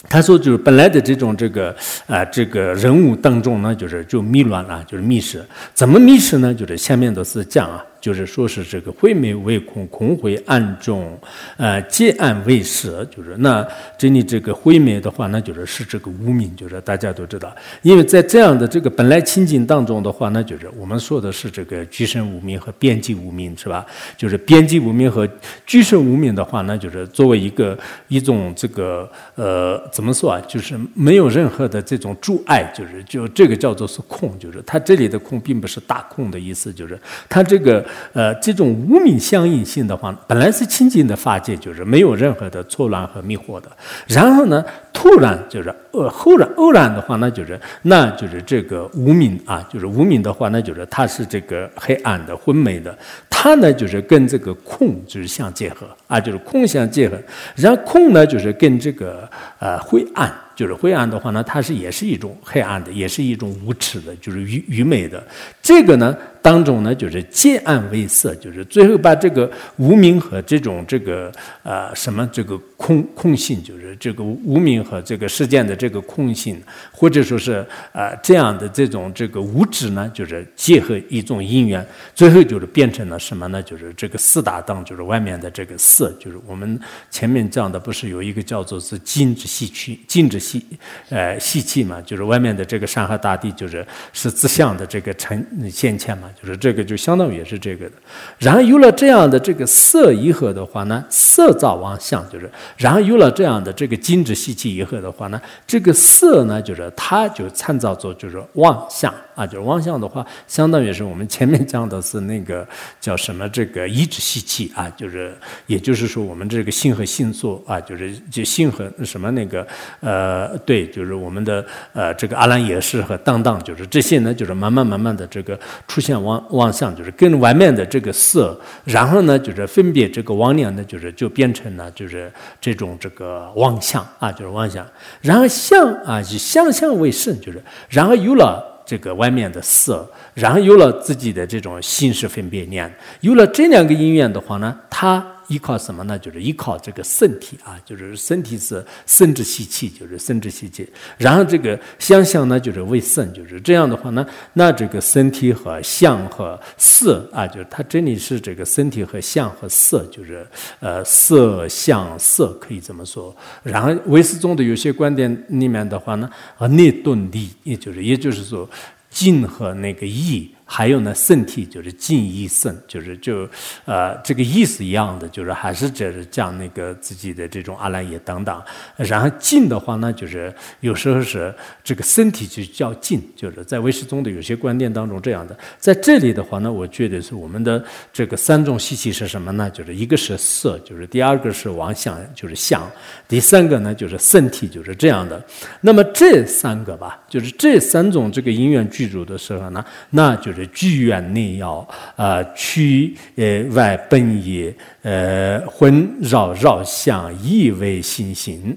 [0.08, 1.74] 他说，就是本来的这种这个
[2.06, 5.44] 啊，这个人物当中呢，就是就迷乱了，就是迷失。
[5.74, 6.54] 怎么迷失呢？
[6.54, 7.84] 就是下面都是讲啊。
[8.00, 11.18] 就是说是这个灰昧为空，空灰暗中，
[11.58, 13.06] 呃，皆暗为实。
[13.10, 13.66] 就是那
[13.98, 17.54] 这里这个灰昧的话，那就是是这个无名，就是大家都知道。
[17.82, 23.84] 因为在这样的这个本来清净当中的话，那就是我们说的是这个居身无名和边际无名，是吧？
[24.16, 25.28] 就是边际无名和
[25.66, 30.40] 居身无名的话，那就是作为一个一种这个呃，怎么说啊？
[30.48, 37.84] 就是没有任何的这种阻碍，就是就这个叫做是空，就是它这里的空并不是大空的意思，就是它这个。
[38.12, 43.70] 呃，这种无名相应性的话，本来是清净的法界，就是没有任何的错乱和迷惑的。
[44.06, 52.96] 然后呢，突然就是呃，忽然偶然的话，那就是那就是这个无名啊，就是无名的话，那就是它是这个黑暗的、昏昧的。
[53.28, 57.16] 它呢，就是跟这个空就是相结合啊，就是空相结合。
[57.56, 60.32] 然后空呢，就是跟这个呃灰暗。
[60.56, 65.22] 就是灰暗的话呢，它是也是一种黑暗的，也是一种无耻的，就是愚愚昧的。
[65.62, 83.62] 这个呢当中呢，就是借暗为色，就是最后把这个无名和这种这个呃什么这个空空性，就是这个无名和这个事件的这个空性，或者说是呃这样的这种这个无知呢，就是结合一种因缘，最后就是变成了什么呢？
[83.62, 90.40] 就是这个四大当，就是外面的这个色，就是我们前面讲的不是有一个叫做是金之细区，金之。
[90.40, 90.64] 细，
[91.10, 97.92] 呃，细气嘛，就是外面的这个山河大地，就是是自相的这个呈现前嘛，就是这个就相当于也是这个的。
[98.38, 112.66] 然后有了这样的这个色以后的话呢，色造妄相，就是然后有了这样的这个精致细气以后的话呢，这个色呢，就是它就参照作就是妄相啊，就是妄想的话，相当于是我们前面讲的是那个
[113.00, 115.34] 叫什么这个一指吸气啊，就是
[115.66, 119.66] 也就是说我们这个性和性素啊，就是就性和什么那个
[120.00, 120.50] 呃。
[120.66, 134.86] 对，就是我们的呃，这个阿兰也是和当当，就是这些呢，就是慢慢慢慢的这个出现妄妄想，就是跟外面的这个色，然后呢，就是分别这个妄念呢，就是就变成了就是这种这个妄想啊，就是妄想，
[135.22, 145.24] 然后相啊以相相为胜，就是然后有了这个外面的色，然后有了自己的这种心识分别念，有了这两个因缘的话呢，它。
[145.50, 146.16] 依靠什么呢？
[146.16, 150.88] 就是依靠这个身体啊，就是身体是生殖吸气，就是生殖吸气。
[151.18, 160.46] 然后这个相相呢，就是为肾，就是这样的话呢，那这个身体和相和色啊，就是它这里是这个身体和相和色，就是
[160.78, 163.36] 呃色相色可以这么说。
[163.64, 168.70] 然后唯识中的有些观点里面的话呢，啊内顿力，也就是也就是说
[169.10, 170.48] 静和那个意。
[170.72, 173.48] 还有呢，圣体就是静一圣，就是就
[173.86, 178.62] 呃这个意思一样的，就是还是就是讲那个自己的这种阿赖耶等等。
[178.96, 181.52] 然后静的话呢，就是有时候是
[181.82, 185.58] 这个身体就叫静，就是在唯识宗的有些观念当中这样的。
[185.76, 189.68] 在这里的话呢，我觉得是我们的这个三种习气是什么呢？
[189.70, 192.88] 就是一个是色，就是第二个是王相，就是相，
[193.26, 195.44] 第三个呢就是身体，就是这样的。
[195.80, 200.66] 那么这三个吧，就是这三种这个因缘具足的时候呢，那就是。
[200.72, 208.76] 聚远内要，呃，区呃外本也，呃混绕绕相，意为心行。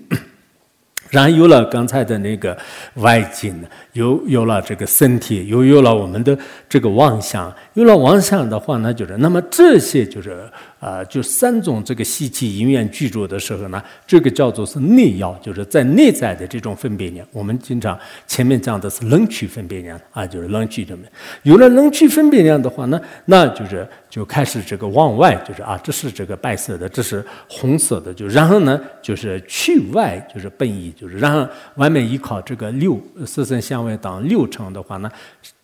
[1.10, 2.58] 然后有了刚才的那个
[2.96, 3.56] 外境，
[3.94, 6.38] 有有了这个身体，又有了我们的
[6.68, 10.50] 这个妄想，有了妄想的话，那就是那么这些就是。
[10.84, 17.26] 啊，就三种这个细气因缘具足的时候呢，这个叫做是内要，就是在内在的这种分别念。
[17.32, 21.04] 我们经常前面讲的是冷区分别念啊，就是冷区这么。
[21.44, 35.10] 有了冷区分别念的话呢，那就是就开始这个往外，就是啊，这是这个白色的，这是红色的，就然后呢，就是去外，就是本意，就是然后外面依靠这个六色声香味当六成的话呢。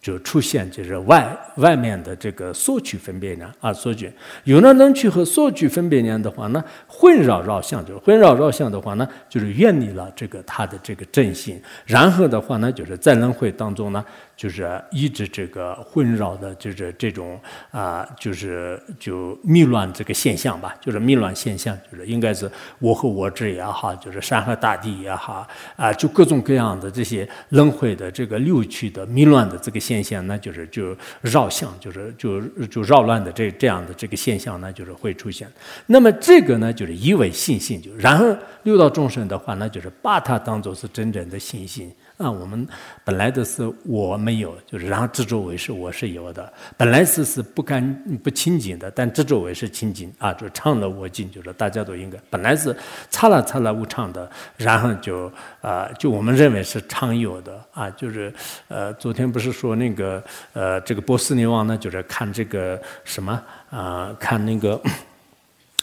[0.02, 4.12] 就出现就是外外面的这个索取分别念啊，索取
[4.46, 14.04] 有了能取和索取分别念的话呢，混扰绕相就是混扰绕相的话呢，就是远离了这个它的这个正性，然后的话呢，就是在轮回当中呢。
[14.40, 17.38] 就是一直这个混扰的，就是这种
[17.72, 22.50] 啊，就是就迷乱这个现象吧，就是迷乱现象，就是应该是
[22.80, 35.52] 我和我之也好，就是山河大地也好啊，就各种各样的这些轮回的这个六趣的迷乱的这个现象，那就是就绕相，就是就就扰乱的这这样的这个现象呢，就是会出现。
[35.88, 38.26] 那么这个呢，就是以为信心，就然后
[38.64, 41.94] 六道众生的话，那就是把它当做是真正的信心。
[42.20, 42.68] 啊，我们
[43.06, 47.82] 本来的是我没有，就是然后执着为是我是有的，本来是是不干
[48.22, 52.76] 不清净的，但执着为是清净啊，就唱了我净，就是大家都应该本来是
[53.10, 58.34] 擦了擦了无常的，然后就啊，就我们认为是常有的啊，就是
[58.68, 64.78] 呃，昨天不是说那个呃，这个波斯尼王呢，就是看这个什么啊，看那个。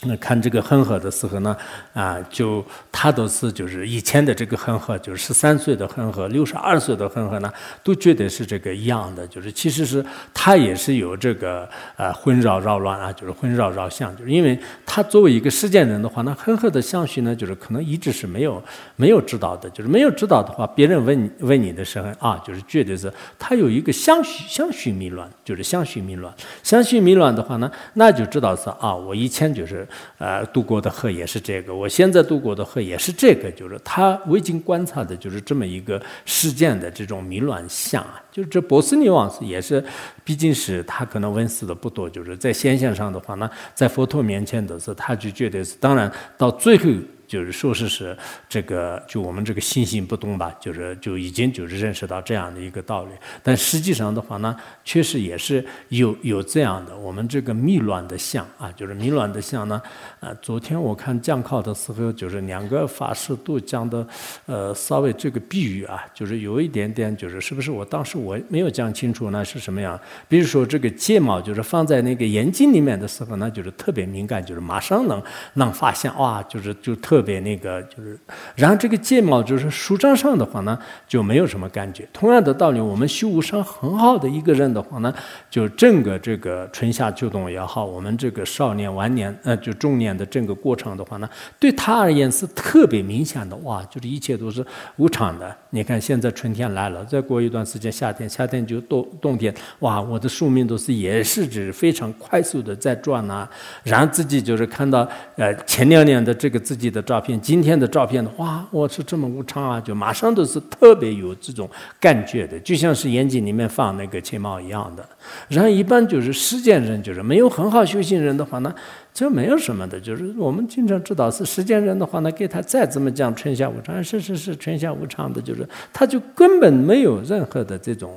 [0.03, 1.57] 那看这个恒河的时候呢，
[1.93, 7.51] 啊，就他都是就是以前的这个恒河，就是十三岁的恒河，六十二岁的恒河呢，
[7.83, 10.05] 都觉得是这个一样的，就是其实是
[10.35, 18.63] 他也是有这个呃混扰扰乱啊，就是混扰扰相，就是因为他作为一个世间人的话，那恒河的相续呢，就是可能一直是没有
[18.97, 26.31] 没有知道的，就是没有知道的话，别人问你问你的时候啊，就是觉得是他有一个相续相续迷乱，就是相续迷乱，
[26.61, 29.86] 相续迷乱的话呢，那就知道是啊，我以前就是。
[30.17, 38.21] 呃，渡过的河也是这个，我现在渡过的河也是这个，就是他未经观察的，就是这么一个事件的这种迷乱相啊。
[38.31, 39.83] 就是这波斯尼王是也是，
[40.23, 46.85] 毕竟是他可能问世的不多，就是在现象上的话呢，在佛陀面前的是，他就觉得是，当然到最后。
[47.27, 53.11] 就是说是是这个，就我们这个信心不动吧，就是就已经就是认识到这样的一个道理。
[53.43, 59.81] 但实际上的话呢，确实也是有有这样的，我们这个迷乱的相啊，就是迷乱的相呢。
[60.21, 64.07] 啊，昨天我看讲考的时候，就是两个法师都讲的，
[64.45, 69.43] 呃，稍微这个比喻啊，就是有一点点，就是是不是我当时我没有讲清楚呢？
[69.43, 69.99] 是什么样？
[70.29, 75.21] 比如说这个睫毛，就是放在那个眼睛里面的时候呢，就是特别敏感，就是马上能
[75.55, 77.16] 能发现哇，就是就特。
[77.17, 78.15] 特别那个就是，
[78.55, 80.77] 然后这个睫毛就是舒张上的话呢，
[81.07, 82.07] 就没有什么感觉。
[82.13, 85.11] 同样的道理，我们修无上很好的一个人的话呢，
[85.49, 91.27] 就整个这个春夏秋冬也好，我们这个少年晚年呃，就中年的整个过程的话呢，
[91.59, 94.63] 对他而言是特别明显的哇，就是一切都是
[94.97, 95.57] 无常的。
[95.71, 103.49] 你看现在春天来了，再过一段时间夏天，夏天就冬冬天，哇，我的寿命都是也是指非常快速的在转啊。
[103.83, 107.03] 然后自己就是看到呃前两年的这个自己的。
[107.07, 111.69] 照片，今天的照片，哇，我是这么无常啊，就马上都是特别有这种
[112.01, 115.07] 感觉的，就像是眼睛里面放那个睫毛一样的。
[115.47, 118.75] 然后一般就是世间人，就是没有很好修行人的话呢。
[119.13, 128.13] 这没有什么的，就是我们经常知道是世间人的话呢，给他再怎么讲春夏无常，是是是春夏无常的，就是他就根本没有任何的这种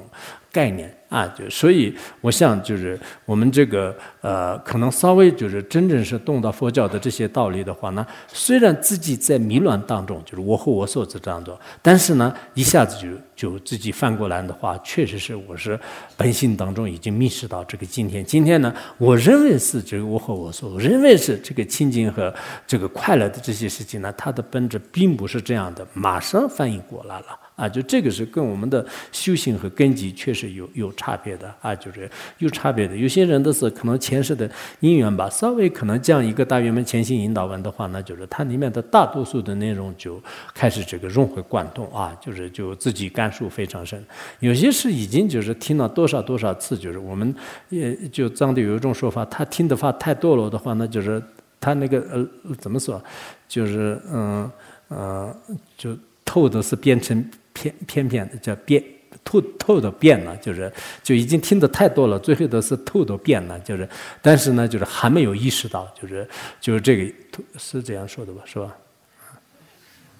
[0.52, 0.94] 概念。
[1.10, 13.08] 啊，就所以我想就是我们这个呃，可能稍微就是真正是动到佛教的这些道理的话呢，虽然自己在迷乱当中，就是我和我所知当中，但是呢，一下子就
[13.50, 15.76] 就自己翻过来的话，确实是我是
[16.16, 18.24] 本性当中已经迷失到这个今天。
[18.24, 22.32] 今天呢，我认为是这个我和我所，认为是这个清净和
[22.68, 27.39] 这个快乐的这些事情呢，它的本质并不是这样的，马上反应过来了。
[27.60, 32.96] 啊，就这个是跟我们的修行和根基确实有有差别的啊，就是有差别的。
[32.96, 34.50] 有些人的是可能前世的
[34.80, 40.18] 因缘吧，稍微可能讲一个大圆满前行引导文的话，那就是它里面的大多数的内容就
[40.54, 44.02] 开始这个融会贯通啊，就是就自己感受非常深。
[44.38, 47.34] 有些是已经就是听了多少多少次，就是我们
[47.68, 51.22] 也就藏地有一种说法，他听的话太多了的话，那就是
[51.60, 52.26] 他那个呃
[52.58, 53.02] 怎么说，
[53.46, 54.50] 就是嗯
[54.88, 55.34] 嗯
[55.76, 55.94] 就
[56.24, 57.22] 透的是变成。
[57.60, 58.82] 偏偏偏的叫变
[59.22, 63.86] 透透的变了，就是就已经听得太多了，最后都是透都变了，就是
[64.22, 66.26] 但是呢，就是还没有意识到，就是
[66.60, 67.12] 就是这个
[67.58, 68.76] 是这样说的吧，是吧？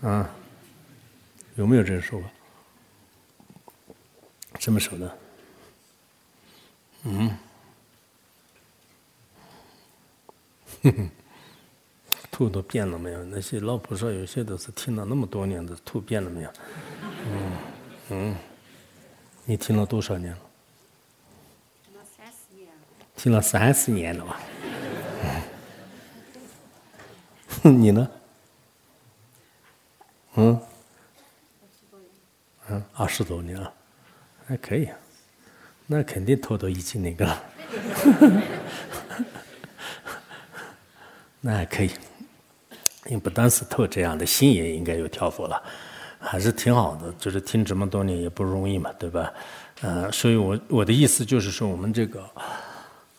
[0.03, 0.26] 嗯，
[1.57, 2.26] 有没有这样说法？
[4.59, 5.18] 什么说的？
[7.05, 7.30] 嗯，
[10.82, 11.11] 哼哼，
[12.30, 13.24] 吐都变了没有？
[13.24, 16.51] 那些老菩萨有些都是听了那么多年的，吐变了没有？
[17.27, 17.53] 嗯
[18.11, 18.35] 嗯，
[19.45, 20.39] 你听了多少年了？
[21.85, 22.73] 听了三十年了。
[23.16, 24.41] 听了三十年了吧？
[27.71, 28.11] 你呢？
[30.37, 30.61] 嗯？
[32.68, 33.73] 嗯，二十多年了，
[34.47, 34.89] 还可以。
[35.87, 37.45] 那肯定偷偷已经那个了。
[41.41, 41.91] 那还可以，
[43.05, 45.62] 你不单是透这样的心，也应该有条佛了。
[46.21, 49.33] 还是挺好的，就是听这么多年也不容易嘛，对吧？
[49.81, 52.23] 呃，所以我我的意思就是说，我们这个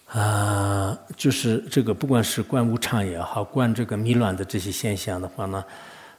[0.05, 5.65] 啊，就是这个不管是观无常也好，观这个迷乱的这些现象的话呢，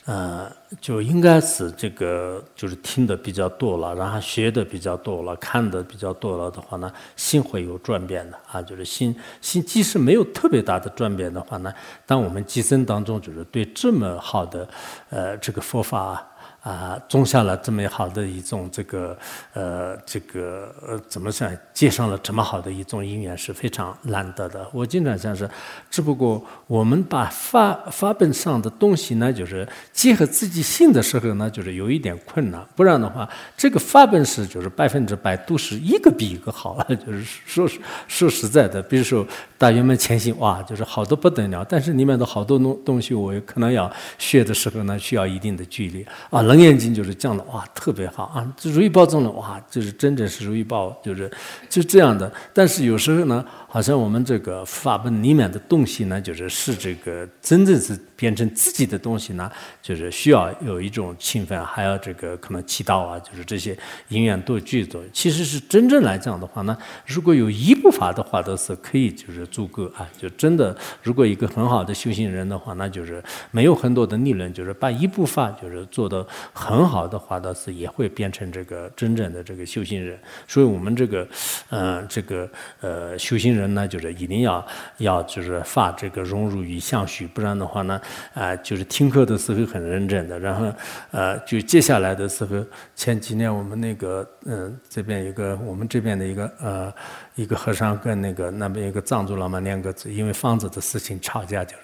[0.07, 11.73] 呃，就应该是这个就是听的比较多了，然后学的比较多了，看的比较多了的话呢，心会有转变的啊，就是心心即使没有特别大的转变的话呢，
[12.05, 14.69] 当我们今生当中就是对这么好的
[15.11, 16.27] 呃这个佛法。
[16.63, 19.17] 啊种下了这么好的一种这个
[19.53, 21.59] 呃，这个呃，怎么算？
[21.75, 24.65] 结上了这么好的一种姻缘是非常难得的。
[24.73, 25.49] 我经常想是，
[25.91, 32.65] 只不过我们把法法本上的东西呢，就是结合自己信的时候呢，就是有一点困难。
[32.77, 36.87] 不然的话，这个法本是就是百分之百都是一个比一个好了。
[36.95, 37.69] 就是说
[38.07, 39.27] 说实在的，比如说
[39.59, 41.67] 大圆满前行，哇，就是好的不得了。
[41.69, 46.43] 但是里面的好多东东西，我可能要学的时候呢，需要一定的距离啊。
[46.53, 48.55] 楞严经就是讲的哇，特别好啊！
[48.57, 51.31] 这如意宝中的哇，就是真正是如意宝，就是
[51.69, 52.31] 就这样的。
[52.53, 53.45] 但是有时候呢。
[53.73, 59.51] 好像我们这个法本里面的东西呢，就是是这个真正是变成自己的东西呢，
[59.81, 63.75] 就是需要有一种勤奋，还要这个可能祈祷啊，就是这些
[64.09, 65.03] 因缘都具足。
[65.11, 66.77] 其实是真正来讲的话呢，
[67.07, 70.07] 如果有一部法的话，都是可以就是足够啊。
[70.19, 80.17] 就真的，如果一个很好的修行人的话，那就是没有很多的理论，就是把一部法就是做到很好的话，倒是也会变成这个真正的这个修行人。
[80.47, 81.27] 所以我们这个，
[81.71, 82.49] 嗯，这个
[82.81, 83.73] 呃修行人。
[83.73, 84.63] 呢，就是一定要
[84.99, 87.99] 要就是发这个融入于相许，不然的话呢，
[88.35, 90.71] 啊，就是听课的时候很认真的，然后
[91.11, 92.63] 呃，就接下来的时候，
[92.95, 96.93] 前几年我们那个嗯，这边一个我们这边的一个呃
[97.35, 101.83] 一个和尚跟那个那边一个藏族老妈两个，因为房子的事情吵架就是。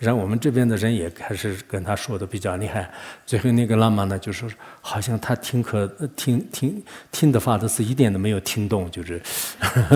[0.00, 2.90] 然后我们这边的人也开始跟他说的比较厉害，
[3.26, 4.46] 最后那个喇嘛呢就是，
[4.80, 9.20] 好像他听课听听听的话都是一点都没有听懂，就是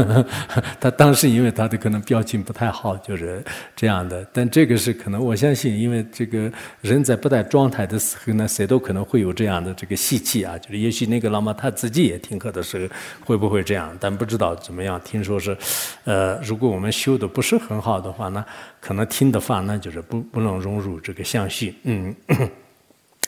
[0.78, 3.42] 他当时因为他的可能表情不太好，就是
[3.74, 4.24] 这样的。
[4.32, 15.00] 但这个是可能我相信，因为这个人在不在状态的时候呢，谁都可能会有这样的这个习气啊，就是也许那个喇嘛他自己也听课的时候会不会这样，但不知道怎么样。
[15.04, 15.56] 听说是，
[16.04, 18.44] 呃，如果我们修的不是很好的话呢，
[18.80, 19.54] 可能听的话。
[19.66, 22.14] 那就是不不能融入这个相续，嗯。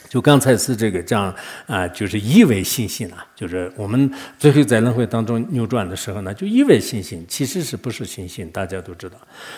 [0.08, 1.34] 就刚才是这个讲
[1.66, 9.16] 啊，就是以为信心啊，就是我们最后在轮回当中扭转的时候呢，就以为信心，其实是不是信心，大家都知道。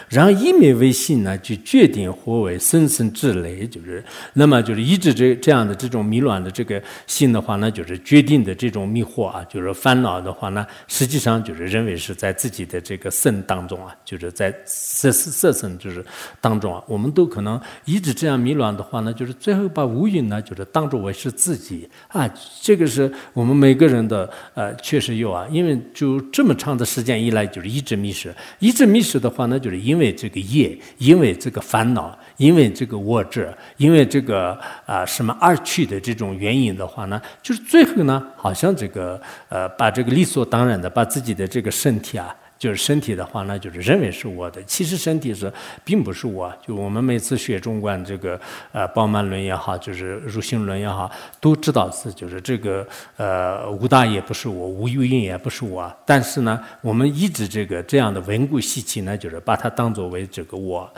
[0.08, 16.02] 然后一昧为信呢，就决定何为生生之类，就是那么就是一直这这样的这种迷乱的这个心的话呢，就是决定的这种迷惑啊，就是烦恼的话呢，实际上就是认为是在自己的这个身当中啊，就是在色色身就是
[16.40, 20.37] 当中啊，我们都可能一直这样迷乱的话呢，就是最后把无云呢。
[20.42, 22.28] 就是当作为是自己啊，
[22.60, 42.34] 这个是我们每个人的呃，确实有啊，因为就这么长的时间以来，就是一直迷失，一直迷失的话呢，就是因为这个业，因为这个烦恼，因为这个我执，因为这个啊什么二趣的这种原因的话呢，就是最后呢，好像这个呃，把这个理所当然的把自己的这个身体啊。
[42.58, 45.52] 就是身体的话呢，就是认为是我的，其实身体是
[45.84, 46.52] 并不是我。
[46.66, 48.38] 就我们每次学中观这个
[48.72, 51.08] 呃《宝曼论》也好，就是《入心论》也好，
[51.40, 52.84] 都知道是就是这个
[53.16, 55.90] 呃无大也不是我，无有因也不是我。
[56.04, 60.92] 但是呢，我们一直这个这样的文固习气呢，就是把它当作为这个我，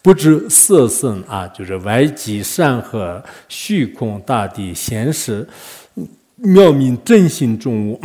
[0.00, 5.46] 不知色身啊，就是外极山河、虚空大地、现实
[6.36, 8.00] 妙明真心中物。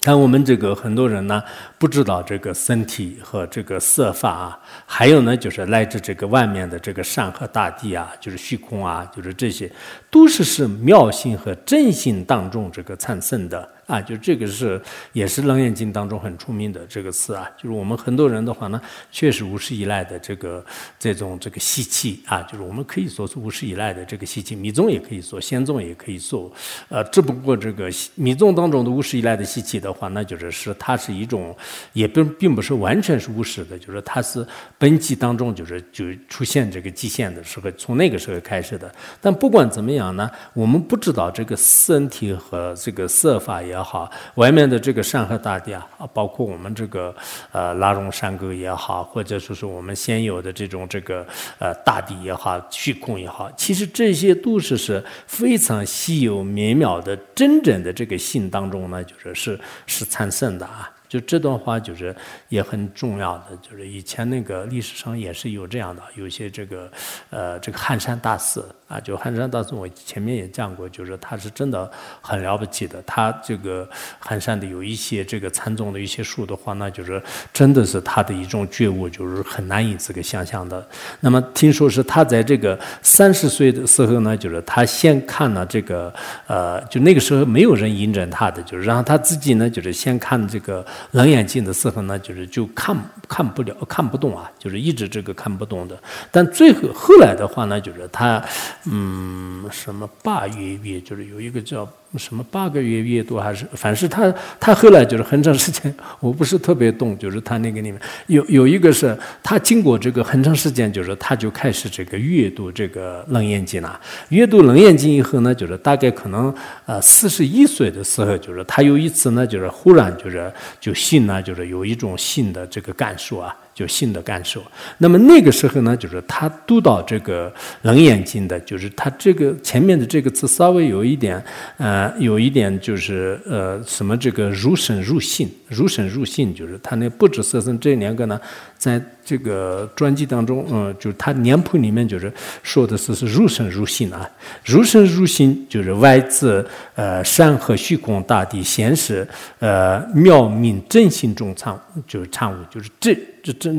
[0.00, 1.42] 但我们这个很多人呢，
[1.78, 9.70] 不知道这个身体和这个色法啊，还有呢，就是来自这个外面的这个山河大地啊，就是虚空啊，就是这些，
[10.10, 13.68] 都是是妙性和真性当中这个产生的。
[13.88, 14.78] 啊，就这个是
[15.14, 18.78] 也是《楞严经》当中很出名的这个词啊，就是我们很多人的话呢，
[19.10, 20.62] 确实无始以来的这个
[20.98, 26.52] 这种这个习气啊，就是我们可以说是无始以来的这个习气，密宗也可以说，仙宗也可以说，
[26.90, 31.56] 呃，只不过这个密宗当中的无始以来的习气的话，那就是是它是一种，
[31.94, 38.94] 也并并不是完全是无始的，就是它是本际当中就是就出现这个极限的时候，从那个时候开始的。
[39.18, 43.77] 但不管怎么样呢，我们不知道这个身体和这个色法也。
[43.78, 47.14] 也好，外面的这个山河大地啊，包括我们这个
[47.52, 51.24] 呃拉荣山沟也好，或者说是我们现有的这种这个
[51.60, 60.90] 呃大地也好，虚空也好，其实这些都是是非常稀有绵渺的真正的这个性当中呢，就是是是产生的啊。
[61.08, 62.14] 就这段话就是
[62.50, 66.90] 也很重要的，就是以前那个历史上也是有这样的，有些这个
[67.30, 71.88] 呃这个汉山大师啊，就寒山大师我前面也讲过，就是他是真的
[72.20, 73.02] 很了不起的。
[73.06, 77.22] 他这个寒山的有一些这个禅宗的一些书的话，那就是
[77.52, 80.84] 真的是他的一种觉悟，就是很难以这个想象的。
[81.20, 86.12] 那么听说是他在这个三十岁的时候呢，就是他先看了这个
[86.46, 90.84] 呃，就那个时候没有人引证他的，就是然后他自己呢，就是先看这个。
[91.12, 95.98] 冷眼睛的时候呢，就是就看看不了，看不懂啊，就是一直这个看不懂的。
[96.30, 98.42] 但最后后来的话呢，就是他，
[98.84, 101.88] 嗯，什么八月月，就是有一个叫。
[102.16, 114.00] 什么八个月阅读还是，反正他他后来就是很长时间，我不是特别懂，就是他那个里面有有一个是他经过这个很长时间，就是他就开始这个阅读这个《楞严经》了。
[114.30, 116.52] 阅读《楞严经》以后呢，就是大概可能
[116.86, 120.50] 呃四十一岁的时候，就是他有一次呢，就是忽然就是
[120.80, 123.54] 就信呢，就是有一种新的这个感受啊。
[123.78, 124.60] 就性的感受。
[124.98, 127.48] 那么那个时候呢，就是他读到这个
[127.82, 131.40] 《楞严经》的，就是他这个前面的这个字稍微有一点，
[131.76, 138.40] 呃，有一点就是呃什么这个如神入信，如神入信，就是他那不止色身这两个呢，
[138.78, 139.04] 在。
[139.28, 144.26] 这个专辑当中，嗯，就是他年谱里面就是说的是是入神入心啊，
[144.64, 153.70] 入神入心就是外自呃山河虚空大地现实呃妙明真心中藏就是参悟，就是这这这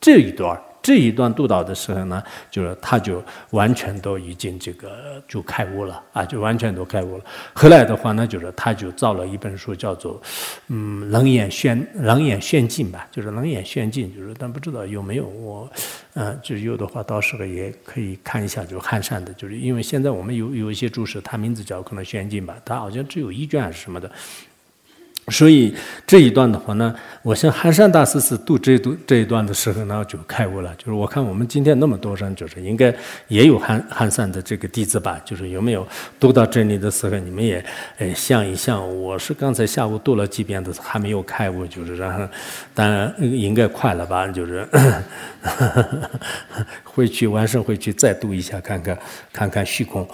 [0.00, 2.20] 这一段这一段督导的时候呢，
[2.50, 7.24] 就是他就完全都已经这个就开悟了啊，就完全都开悟了。
[7.52, 10.20] 后来的话呢，就是他就造了一本书，叫做
[10.66, 15.70] 嗯《冷眼宣冷眼宣经》吧，就是《冷眼宣经》，就是但不知道有没有我，
[16.14, 24.10] 嗯，就是有的话到时候也可以看一下，就是汉山的，就是因为现在我们有有一些注释，它名字叫可能宣经吧，它好像只有一卷还是什么的。
[25.28, 25.72] 所以
[26.04, 26.92] 这一段的话呢，
[27.22, 30.74] 我像寒山大师是读这读这一段的时候呢，就开悟了。
[30.76, 32.92] 就是我看我们今天那么多人，就是应该
[33.28, 35.20] 也有寒寒山的这个弟子吧？
[35.24, 35.86] 就是有没有
[36.18, 37.64] 读到这里的时候，你们也
[37.98, 38.82] 呃想一想。
[39.00, 42.28] 我是刚才下午读了几遍的，还没有开悟，就是然后
[42.74, 44.26] 当然应该快了吧？
[44.26, 44.66] 就是
[46.82, 48.98] 回去晚上回去再读一下，看看
[49.32, 50.06] 看看虚空。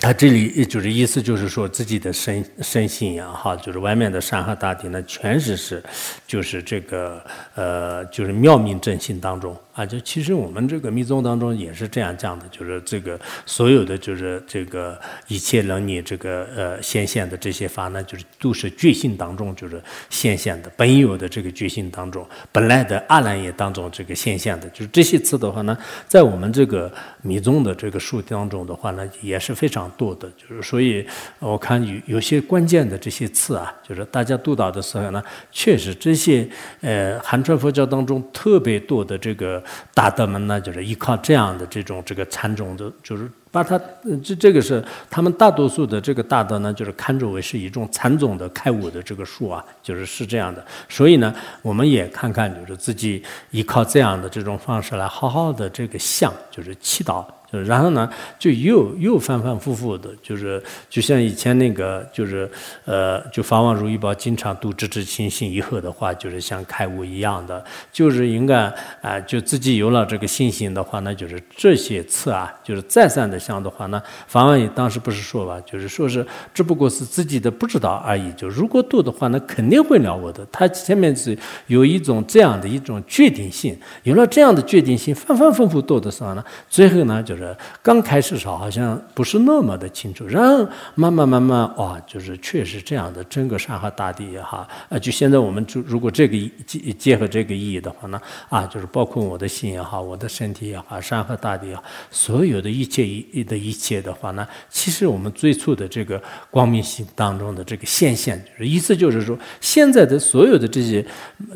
[0.00, 5.82] 他这里就是意思，就是说自己的身身心呀，哈，就是外面的山河大地呢，全是是，
[6.26, 7.22] 就是这个
[7.54, 9.54] 呃，就是妙明真心当中。
[9.80, 25.74] 啊，就其实我们这个密宗当中也是这样讲的，就是这个所有的就是这个一切能你这个呃显现的这些法呢，就是都是觉性当中就是显现的，本有的这个觉性当中，本来的阿赖耶当中这个显现的，就是这些词的话呢，
[26.06, 31.06] 在我们这个密宗的这个书当中的话呢，也是非常多的，就是所以
[31.38, 36.46] 我看有有些关键的这些词啊，就是大家读到的时候呢，确实这些
[36.82, 39.64] 呃汉传佛教当中特别多的这个。
[39.94, 43.80] 大德们呢，就是依靠这样的这种这个禅宗的，就是把它
[44.22, 50.64] 这这个是他们大多数的这个大德呢，就是看作为是一种禅宗的开悟的这个术啊，就是是这样的。
[50.88, 57.24] 所以呢，我们也看看，就是自己依靠这样的这种方式来好好的这个向，就是祈祷。
[57.50, 62.48] 然后呢，就又又反反复复的，就是就像以前那个，就是
[62.84, 68.72] 呃，就法王如意宝经常读“直至清醒”以后的话，就是像开悟一样的，就是应该
[69.02, 76.24] 啊，就自己有了这个信心的话，那就是这些次啊，就是再三的想的话呢，法王也当时不是说吧，就是说是
[76.54, 78.32] 只不过是自己的不知道而已。
[78.34, 80.46] 就如果读的话，那肯定会了我的。
[80.52, 81.36] 他前面是
[81.66, 87.39] 有一种这样的一种决定性，有了这样的决定性，反反复复读的时候呢，最后呢就是。
[87.82, 96.36] 刚开始时候好像不是那么的清楚，然后慢慢慢慢哇，就是确实这样的，整个山河大地哈，啊，就现在我们就如果这个
[96.66, 98.20] 结结合这个意义的话呢，
[98.50, 111.02] 啊，就是包括我的心也好，我的身体也好，山河大地也好，所有的一切一的一切的话呢，其实我们最初的这个光明心当中的这个现象，就是意思就是说，现在的所有的这些，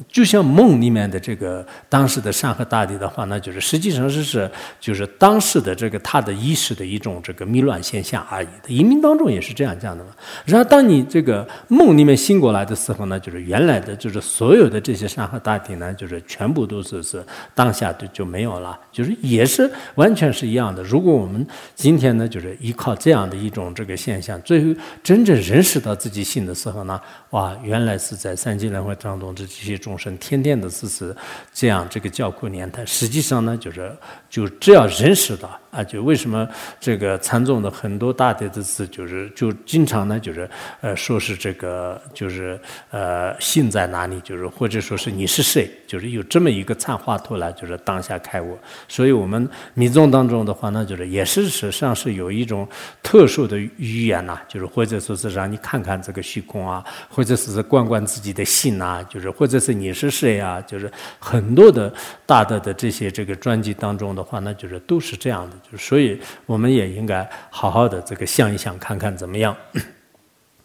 [0.08, 5.73] 就像梦里面的这个当时的山河大地的话，那就是实际上是是就是当时的。
[5.74, 8.48] 这个他的意识的一种这个迷乱现象而已。
[8.68, 10.10] 移民当中也是这样讲的嘛。
[10.44, 20.82] 然后当你这个梦里面醒过来的时候呢，就是原来的就是所有的这些山河大地呢，就是全部都是是当下就就没有了，就是也是完全是一样的。
[20.82, 27.00] 如果我们今天呢，就是依靠这样的一种这个现象，最后真正认识到自己性的时候呢，
[27.30, 31.16] 哇，原来是在三界轮回当中这些众生天天的是是
[31.52, 32.84] 这样这个叫苦年代。
[32.86, 33.92] 实际上呢，就是
[34.28, 35.60] 就只要认识到。
[35.74, 36.48] 啊，就为什么
[36.78, 40.48] 这个禅宗的很多大德的字，就是就经常呢，就是
[40.80, 42.58] 呃，说是这个，就是
[42.90, 48.56] 呃，心在哪里，就是或者说是你是谁，就是有这么一个禅话图来，就是当下开悟。
[48.86, 52.68] 所以我们密宗当中的话呢，就是也是实际上是有一种
[53.02, 61.92] 特殊的语言呐，就是或者说是让你看看这个虚空啊，或者是观观自己的心呐，就是或者是你是谁啊，就是很多的
[62.24, 65.56] 大德的这些这个专辑当中的话，那就是都是这样的。
[65.76, 69.56] 所以，我们也应该好好的这个想一想，看看怎么样。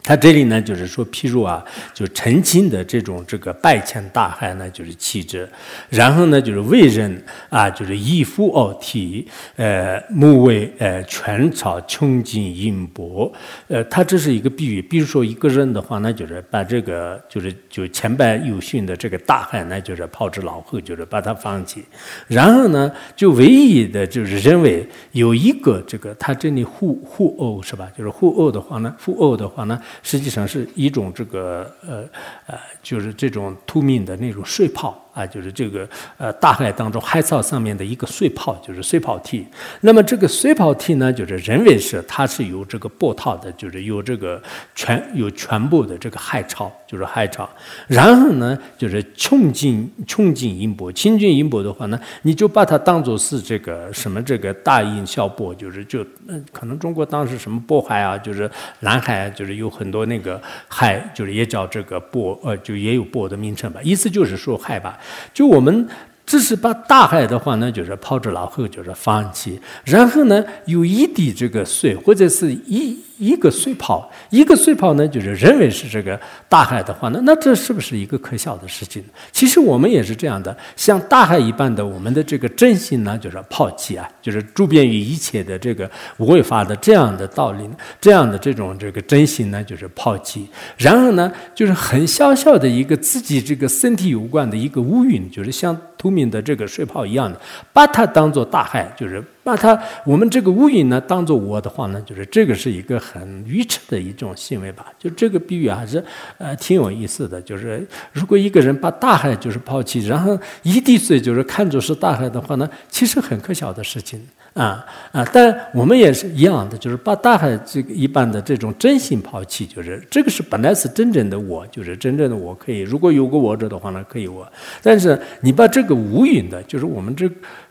[0.02, 5.46] 他这里呢，就是说，譬如啊，就澄清的这种这个拜前大海呢，就是气质；
[5.90, 13.30] 然后呢，就是为人啊，就是一夫二体，呃，目为呃全朝穷尽阴薄。
[13.68, 14.80] 呃，他这是一个比喻。
[14.80, 21.84] 比如说一个人的话，那就是把这个就是就前半有训的这个大海，呢就是抛之脑后，就是把它放弃。
[22.26, 27.86] 然后呢，就唯一的就是认为有一个这个他这里互互殴是吧？
[27.96, 29.78] 就是互殴的话呢，互殴的话呢。
[30.02, 32.08] 实际上是一种这个呃
[32.46, 35.09] 呃，就是这种透明的那种水泡。
[35.12, 39.44] 啊，就是这个呃，大海当中海草上面的一个水泡，就是水泡体。
[39.80, 44.40] 那么这个水泡体呢，就是认为是它是有这个波涛的，就是有这个
[44.74, 47.48] 全有全部的这个海潮，就是海潮。
[47.88, 58.48] 然后呢，就是穷尽穷尽音波，穷尽音波的话呢，你就把它当做是这个什么这个大音小波，就是就嗯，可能中国当时什么渤海啊，就是
[58.80, 64.98] 南海，就是有很多那个海，就是也叫这个波，呃，就也有波的名称吧，意思就是说海吧。
[65.32, 65.88] 就我们
[66.24, 69.60] 只是把大海的话呢，就是抛之脑后，就是放弃。
[69.84, 72.98] 然后呢，有一滴这个水，或者是一。
[73.20, 76.18] 一个碎泡，一个碎泡呢，就是认为是这个
[76.48, 79.04] 大海的话呢，那这是不是一个可笑的事情？
[79.30, 87.68] 其实我们也是这样的，像大海一般的，我们的这个真心呢，就是抛弃啊，就是周边于一切的这个无为法的这样的道理，
[88.00, 90.48] 这样的这种这个真心呢，就是抛弃。
[90.78, 97.38] 然后呢，就是很小小的一个自己这个身体有关的一个乌云，就是像透明的这个水泡一样的，
[97.70, 99.22] 把它当做大海，就是。
[99.42, 104.92] 把它，我们这个乌云呢，当做我的话呢，就是这个是一个很愚蠢的一种行为吧。
[104.98, 106.04] 就这个比喻还是
[106.36, 107.40] 呃挺有意思的。
[107.40, 114.20] 就是如果一个人把大海就是抛弃，然后一滴水就是看作是大海的话呢，其实很可笑的事情
[114.52, 115.26] 啊啊！
[115.32, 124.46] 但我们也是一样的，就是把大海这个一般的这种真心抛弃，就是这个是本来是真正的我，就是真正的我可以，如果有个我者的话呢，可以我。
[124.82, 127.30] 但是你把这个无云的，就是我们这。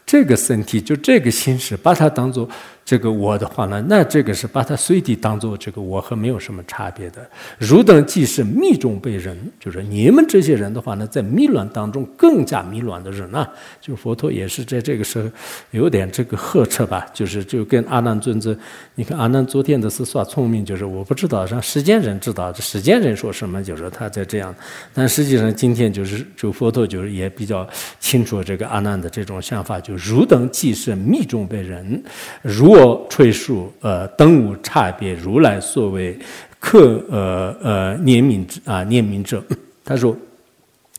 [0.10, 2.50] 这个身体就这个心识，把它当做
[2.90, 7.18] 这个我的话呢，那这个是把它随地当做这个我和没有什么差别的。
[7.60, 13.48] 汝等既是密中被人，就是你们这些人的话呢，在迷乱当中更加迷乱的人呢，
[13.80, 15.30] 就佛陀也是在这个时候
[15.70, 18.58] 有点这个呵斥吧，就是就跟阿难尊者，
[18.96, 24.52] 你看阿难昨天的是耍聪明，就是我不知道让世间人知道，这世间人说什么，就是他在这样，
[24.96, 27.70] 但实际上今天就是就佛陀就是也比较
[28.00, 32.04] 清楚这个阿难的这种想法，就汝等既是密中被人，
[32.42, 32.79] 如。
[32.80, 36.18] 我吹述，呃，等无差别，如来所谓
[36.60, 39.44] 克，呃呃，念名之啊，念名者，
[39.84, 40.16] 他说。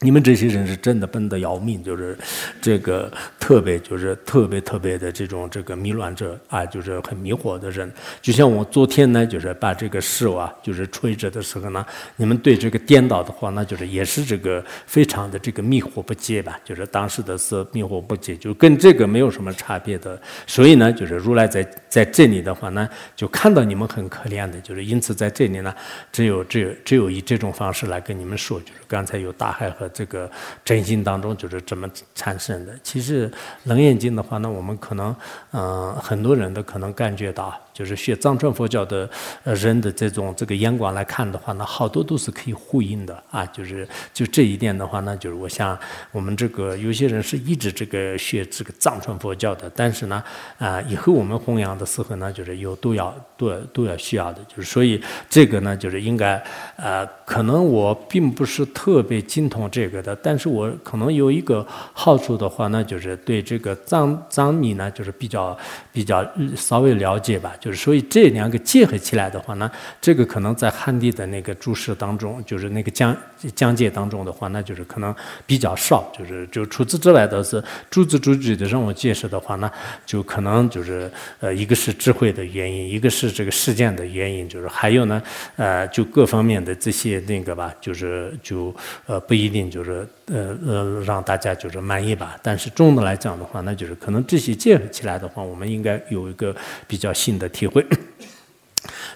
[0.02, 2.16] 你们这些人是真的笨得要命，就是
[2.58, 7.92] 这个特别，就是特别特别的这种这个迷乱者啊，就是很迷惑的人。
[8.22, 11.84] 就像我昨天呢，就是把这个手啊，就是吹着的时候呢，
[12.16, 16.58] 你们对这个颠倒的话，那就是也是这个非常的这个迷惑不解吧？
[16.64, 20.18] 就是当时的是迷惑不解，就跟这个没有什么差别的。
[20.46, 25.74] 所以呢，就是如来在在这里的话呢，就看到你们很可怜的，就是因此在这里呢，
[26.10, 29.89] 只有只有只有以这种方式来跟你们说，就是刚才有大海和。
[29.92, 30.30] 这个
[30.64, 32.72] 真心当中就是这么产生的。
[32.82, 33.28] 其实
[33.64, 35.14] 《楞严经》的话那，我们可能，
[35.52, 37.54] 嗯，很多人都可能感觉到。
[37.80, 39.08] 就是学藏传佛教的
[39.42, 43.46] 人的这种这个眼光来看的话呢，好多都是可以呼应的啊。
[43.46, 45.78] 就是就这一点的话呢，就是我想
[46.12, 50.22] 我们这个有些人是一直这个学这个藏传佛教的，但是呢
[50.58, 54.44] 啊，以后我们弘扬的时候呢，就是有都要都都要需要的。
[54.44, 56.36] 就是所以这个呢，就是应该
[56.76, 65.56] 呃，可能我并不是特别精通这个的，但是我可能有一个好处的话呢，就是对这个藏藏密呢，就是比较
[65.90, 66.22] 比较
[66.54, 67.69] 稍微了解吧，就。
[67.74, 73.16] 所以这两个结合起来的话呢，这个可能在汉地的那个注释当中，就是那个讲
[73.54, 75.14] 讲解当中的话，那就是可能
[75.46, 76.10] 比较少。
[76.16, 79.70] 就是就除此之外的是逐字逐句的让我解释的话呢，
[80.06, 85.22] 就可能就是呃，一个是智慧的原因，一个是这个事件的原因，就是还有呢，
[85.56, 88.74] 呃，就各方面的这些那个吧，就是就
[89.06, 92.36] 呃不一定就是呃呃让大家就是满意吧。
[92.42, 96.54] 但是总的来讲的话，那就是可能这些结合起来的话，我们应该有一个
[96.86, 97.48] 比较新的。
[97.60, 97.84] 体会。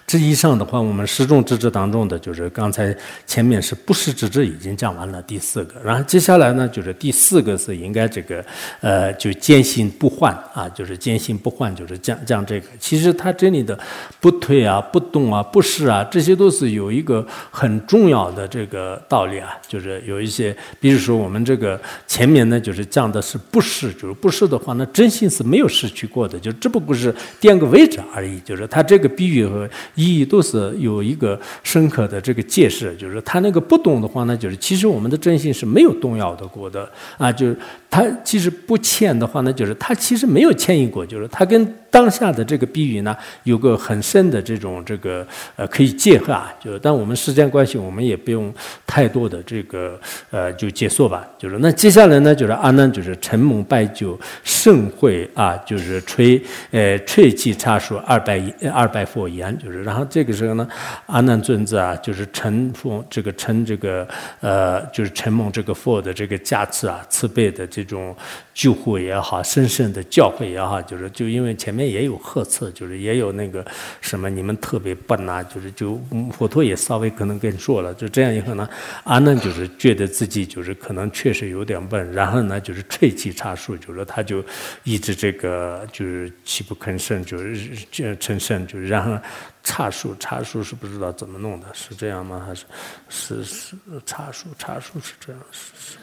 [0.07, 2.95] 这以上的话，我们十种之智当中的，就是刚才
[3.25, 8.45] 前面是不实之智已经讲完了第四个，然后接下来呢，就是第四个是应该这个，
[8.81, 12.67] 呃，就坚信不换啊，就是坚信不换，就是讲讲这个。
[12.79, 13.77] 其实他这里的
[14.19, 29.67] 不退啊、不动啊、不是啊，这些都是有一个很重要的这个道理啊，就是有一些，比如说我们这个前面呢，就是讲的是不是，就是不是的话，那真心是没有失去过的，就只不过是垫个位置而已，就是他这个比喻和。
[29.95, 37.57] 意义都是有一个深刻的这个解释，就是他那个不懂的话呢，就是其实我们的真心是没有动摇的过的啊，就是
[37.89, 41.75] 他其实不欠的话呢，就是他其实没有迁移过，就是他跟。
[41.95, 45.25] 当下的这个比喻呢，有个很深的这种这个
[45.55, 48.53] 呃可以结合啊，就是但我们时间关系，我们也不用
[48.85, 49.97] 太多的这个
[50.29, 51.25] 呃就结束吧。
[51.37, 56.41] 就是那接下来呢，就是阿难就是承蒙拜酒盛会啊，就是吹
[56.71, 58.43] 呃吹气茶说二百
[58.73, 60.67] 二百佛言，就是然后这个时候呢，
[61.05, 64.05] 阿难尊者啊，就是承奉这个承这个
[64.41, 68.13] 呃就是承蒙这个佛的这个加持啊，慈悲的这种
[68.53, 71.84] 救护也好，深深的教诲也好，就是就因为前面。
[71.89, 73.65] 也有呵斥，就是也有那个
[74.01, 75.99] 什么，你们特别笨呐，就是就
[76.31, 78.69] 佛陀也稍微可能跟说了，就这样以后呢，
[79.03, 84.43] 阿难就是觉得自己就是可能确实有点笨，然后呢就是吹气茶树，就是他就
[84.83, 89.17] 一直这个就是泣不吭声，就是就成声，就是然后
[89.63, 92.43] 茶树茶树是不知道怎么弄的，是这样吗？
[92.45, 92.65] 还是
[93.09, 93.75] 是是
[94.05, 95.41] 茶树茶树是这样？
[95.51, 95.97] 是是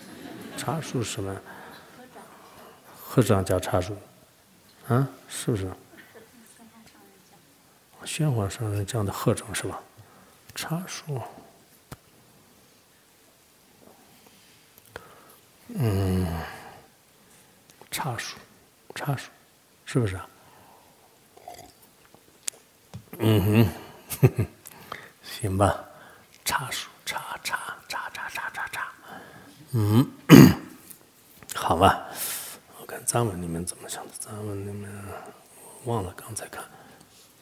[0.57, 1.35] 茶树什么？
[3.05, 3.97] 和尚叫茶树。
[4.89, 5.71] 啊，是不是？
[8.05, 9.81] 宣皇上人讲的贺正是吧？
[10.55, 11.21] 茶树，
[15.69, 16.27] 嗯，
[17.91, 18.37] 茶树，
[18.95, 19.31] 茶树，
[19.87, 20.21] 是不是？
[23.19, 23.67] 嗯
[24.21, 24.47] 哼，
[25.23, 25.83] 行吧，
[26.45, 27.57] 茶树，茶茶
[27.89, 28.93] 茶茶茶茶茶，
[29.71, 30.07] 嗯，
[31.55, 32.09] 好吧。
[33.05, 34.13] 咱们你们怎么想的？
[34.19, 34.91] 咱们你们
[35.85, 36.65] 忘了刚才看，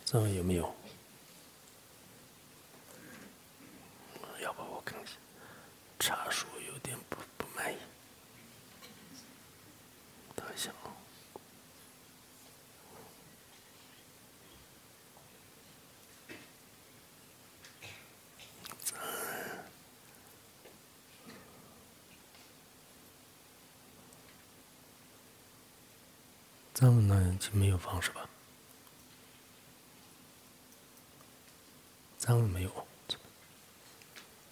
[0.05, 0.75] 咱们有没有？
[4.43, 5.13] 要不我看一下，
[5.99, 7.77] 茶树有点不不满意，
[10.35, 10.91] 等一下啊。
[26.83, 28.23] 那那就没有房是吧？
[32.17, 32.87] 咱们没有？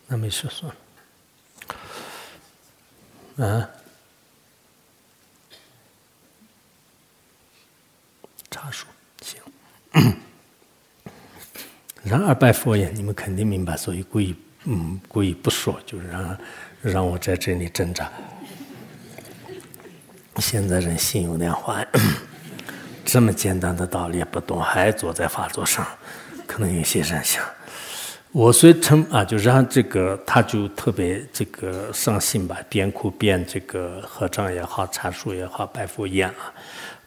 [0.07, 0.79] 那没事，算了。
[3.37, 3.70] 嗯、啊，
[8.51, 8.87] 茶树
[9.22, 9.41] 行。
[12.03, 16.39] 然而拜佛也，你们肯定明白，所以故意嗯故意不说，就是让
[16.83, 18.11] 让我在这里挣扎。
[20.41, 21.86] 现在人心有点坏，
[23.05, 25.86] 这么简单的道理不懂，还坐在法座上，
[26.47, 27.45] 可能有些人想。
[28.30, 36.53] 我虽称啊，就让这个他就特别这个伤心吧，边哭边这个合掌也好，茶树也好，拜佛宴啊。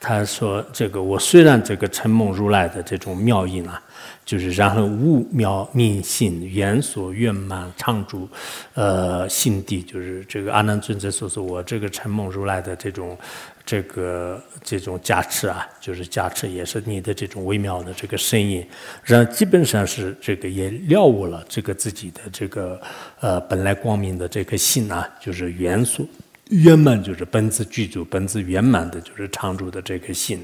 [0.01, 3.81] 他说：“这个我虽然这个承蒙如来的这种妙音啊，
[4.25, 8.27] 就是然后悟妙明心圆所圆满常住，
[8.73, 13.17] 呃，心地就是这个阿难尊者所说我这个承蒙如来的这种。”
[13.63, 18.65] 这个这种加持啊，就是加持，也是你的这种微妙的这个声音，
[19.03, 22.81] 然后基本上是这个也了悟了这个自己的这个
[23.19, 26.09] 呃本来光明的这颗心啊，就是元素
[26.51, 30.39] 圆满，就是本自具足、本自圆满的，就是常住的这颗心。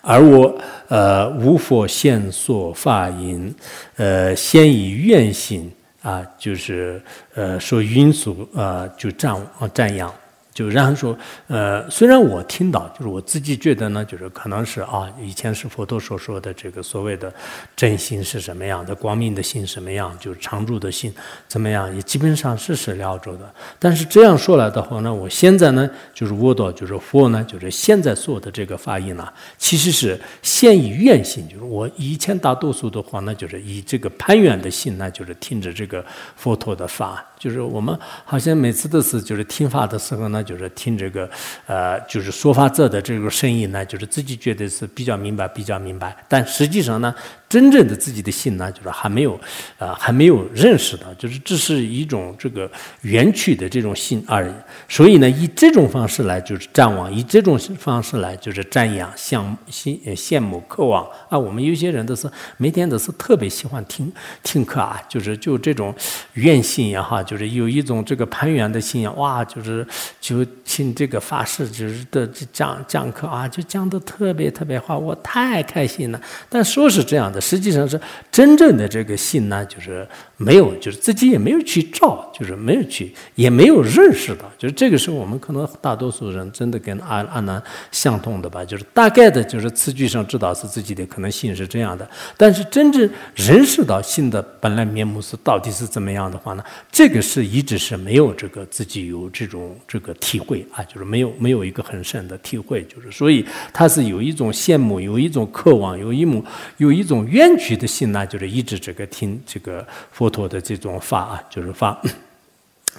[0.00, 3.54] 而我呃无佛现所法音，
[3.96, 5.70] 呃先以愿心
[6.02, 7.02] 啊，就是
[7.34, 9.40] 呃说因俗啊，就瞻
[9.74, 10.12] 瞻仰。
[10.52, 17.32] 就然后说，呃，虽然我听到，就是我自己觉得呢，就是可能是啊，以前是佛陀所说的这个所谓的
[17.76, 21.12] 真心是什么样的，光明的心什么样，就是常住的心
[21.46, 23.52] 怎么样，也基本上是是了着的。
[23.78, 36.04] 但是这样说来的话呢，我现在呢，就是我到，就是佛呢，就是现在说的这个发音呢，其实是先以愿心，就是我以前大多数的话呢，就是以这个攀缘的心呢，就是听着这个
[36.36, 37.24] 佛陀的法。
[37.38, 41.28] 就是我们好像每次都是就是听法的时候呢，就是听这个
[41.66, 46.16] 呃，就是说法者的这个声音呢，就是自己觉得是比较明白，比较明白。
[46.28, 47.14] 但实际上呢，
[47.50, 49.38] 真正的自己的心呢，就是还没有
[49.78, 52.70] 呃，还没有认识到，就是这是一种这个
[53.02, 54.52] 缘起的这种心而已。
[54.88, 61.36] 所以呢，以这种方式来就是瞻望，以这种方式来就是瞻仰、向心羡慕、渴望啊。
[61.36, 64.10] 我们有些人都是每天都是特别喜欢听
[64.44, 65.92] 听课啊，就是就这种
[66.34, 67.20] 愿心也好。
[67.20, 69.84] 就是有一种这个攀缘的信仰，哇，就是
[70.20, 76.20] 就听这个法师就是的讲讲课啊，就讲的特别特别好，我太开心了。
[76.48, 77.98] 但说是这样的，实际上是
[78.30, 97.20] 真正的这个信呢，就是没有，就是自己也没有去照，就是没有去，也没有认识到，就是这个是我们可能大多数人真的跟阿阿难相通的吧，就是大概的，就是词句上知道是自己的可能性是这样的，但是真正认识到信的本来面目是到底是怎么样的话呢，这个。
[97.30, 106.44] 是一直是没有这个自己有这种这个体会啊，就是没有没有一个很深的体会，就是所以他是有一种羡慕，有一种渴望，有一种
[106.78, 112.00] 有一种冤屈的心呢，就是一直这个听这个佛陀的这种法啊，就是法。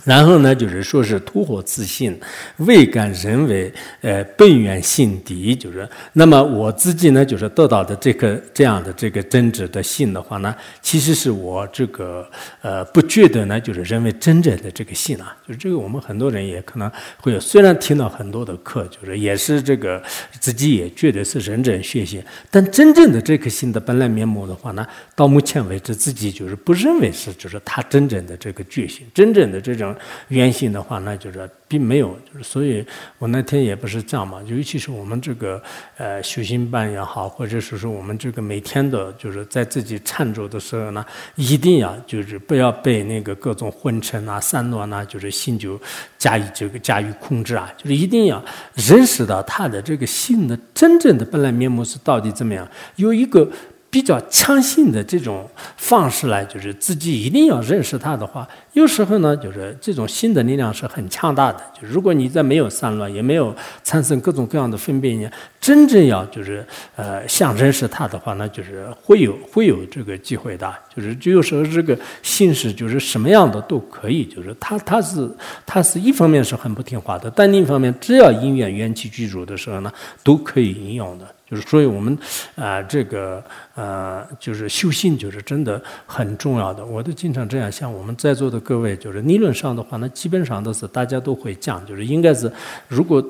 [0.03, 2.19] 然后呢，就是说是突火自信，
[2.57, 3.71] 未敢人为，
[4.01, 12.27] 呃，本源心底，就是那么我自己呢，就是得到的这个这样的这个真挚的信的话呢，其实是我这个
[12.61, 20.01] 呃不觉得呢，就是认为真正的这个信啊，就是这个我们很多人也可能会有，虽然听到很多的课，就是也是这个
[20.39, 29.80] 自己也觉得是认真学习，但真正的这颗心的本来面目的话呢，到目前为止自己就是不认为是，就是他真正的这个决心，真正的这。
[30.27, 32.85] 原型的话，那就是并没有，就是所以，
[33.17, 34.41] 我那天也不是这样嘛。
[34.45, 35.61] 尤其是我们这个
[35.97, 41.05] 呃修行班也好，或者是说我们这个每天的，就是在自己忏咒的时候呢，
[41.35, 45.79] 一定要就是不要被那个各种昏沉啊、散乱啊，就是心就
[46.17, 48.43] 加以这个加以控制啊，就是一定要
[48.75, 53.49] 认识到他的这个心的真正的本来面目是到底怎么样，有一个。
[53.91, 61.61] 比较强性的这种方式来，就是自己一定要认识它的话，有时候呢，就是这种心的力量是很强大的。
[61.79, 65.29] 就如果你在没有散乱，也没有产生各种各样的分别，
[65.59, 66.65] 真正要就是
[66.95, 70.73] 呃想认识它的话，那就是会有会有这个机会的。
[70.95, 75.29] 就是就有时候这个心是就是什么样的都可以，就是它它是
[75.65, 79.91] 它是一方面是很不听话的，但另一方面只要因缘缘起具足的时候呢，
[80.23, 81.25] 都可以应用的。
[81.51, 82.17] 就是，所以我们
[82.55, 83.43] 啊，这个
[83.75, 86.85] 呃，就是修心，就是真的很重要的。
[86.85, 92.49] 我都经常这样，像我们在座的各位，就是理论上的话，那基本上都是大家都会讲，就是应该是，
[92.87, 93.21] 如果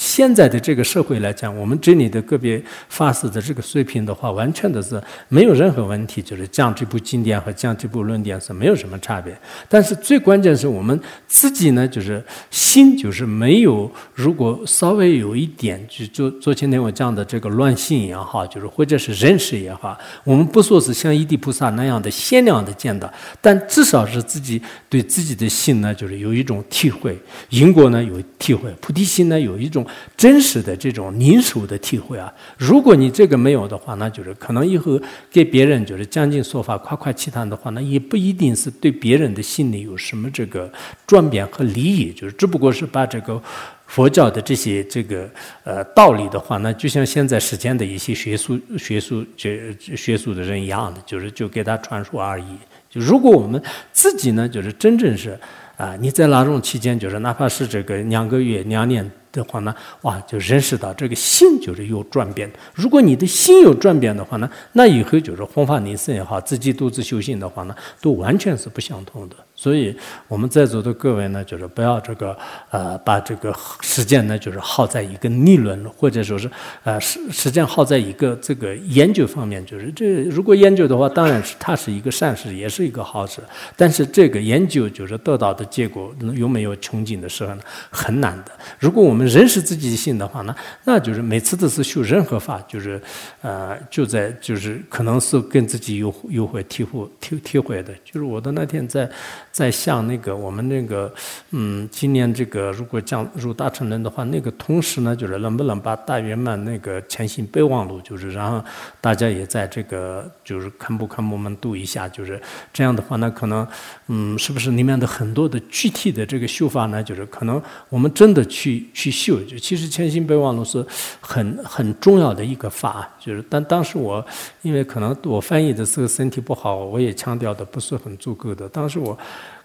[0.00, 4.98] 现在的这个社会来讲，我们这里的个别法师的这个水平的话，完全的是
[5.28, 9.38] 没有任何问题，就是讲这部经典和讲这部论点是没有什么差别。
[9.68, 27.18] 但是最关键是我们自己呢，就是心就是没有，如果稍微有一点，就就昨天天我讲的这个乱心也好，就是或者是认识也好，我们不说是像一地菩萨那样的限量的见到，但至少是自己对自己的心呢，就是有一种体会，
[27.50, 29.86] 因果呢有体会，菩提心呢有一种。
[30.16, 40.70] 真实的这种凝守的体会啊，如果你这个没有的话，那就是可能以后给别人就是讲经说法、夸夸其谈的话，那也不一定是对别人的心里有什么这个
[41.06, 43.40] 转变和利益，就是只不过是把这个
[43.86, 45.28] 佛教的这些这个
[45.64, 52.44] 呃道理的话，那就像现在世间的一些学术、学术、这学术的人一样的，就是就给他传说而已。
[52.90, 53.60] 就如果我们
[53.92, 55.38] 自己呢，就是真正是
[55.76, 59.10] 啊，你在那种期间，就是哪怕是这个两个月、两年。
[59.32, 62.50] 的话呢，哇，就认识到这个心就是有转变。
[62.74, 69.36] 如果你的心有转变的话呢，那以后就是弘法利生也好，自己独自修行的话呢，都完全是不相同的。
[69.60, 69.94] 所以
[70.26, 72.34] 我们在座的各位呢，就是不要这个
[72.70, 76.50] 呃，把这个时间呢，就是耗在一个逆论，或者说是
[76.82, 79.62] 呃时时间耗在一个这个研究方面。
[79.66, 83.42] 就是这如果研究的话，当然是它是一个善事，也是一个好事。
[83.76, 88.52] 但是这个研究就是得到的结果有没有穷尽的时候呢，很难的。
[88.78, 92.98] 如果我们认识自己心的话呢，那就是每次都是修任何法，就是
[93.42, 97.92] 呃就在就是可能是跟自己有有会体会体体会的。
[98.02, 99.06] 就是我的那天在。
[99.52, 101.12] 在像那个我们那个，
[101.50, 108.64] 嗯，今年这个如果降入大乘人的话，那个同时呢，就是能不能把大圆满那个前行备忘录，就是然后
[109.00, 112.40] 大家也在这个就是看不看我们读一下，就是
[112.72, 113.66] 这样的话，那可能，
[114.06, 117.02] 嗯，是不是里面的很多的具体的这个修法呢？
[117.02, 120.84] 就是可能我们真的去去修，就其实前行备忘录是
[121.20, 124.24] 很很重要的一个法，就是但当时我
[124.62, 129.18] 因为可能我翻译的时候身体不好，我也强调的不是很足够的，当时我。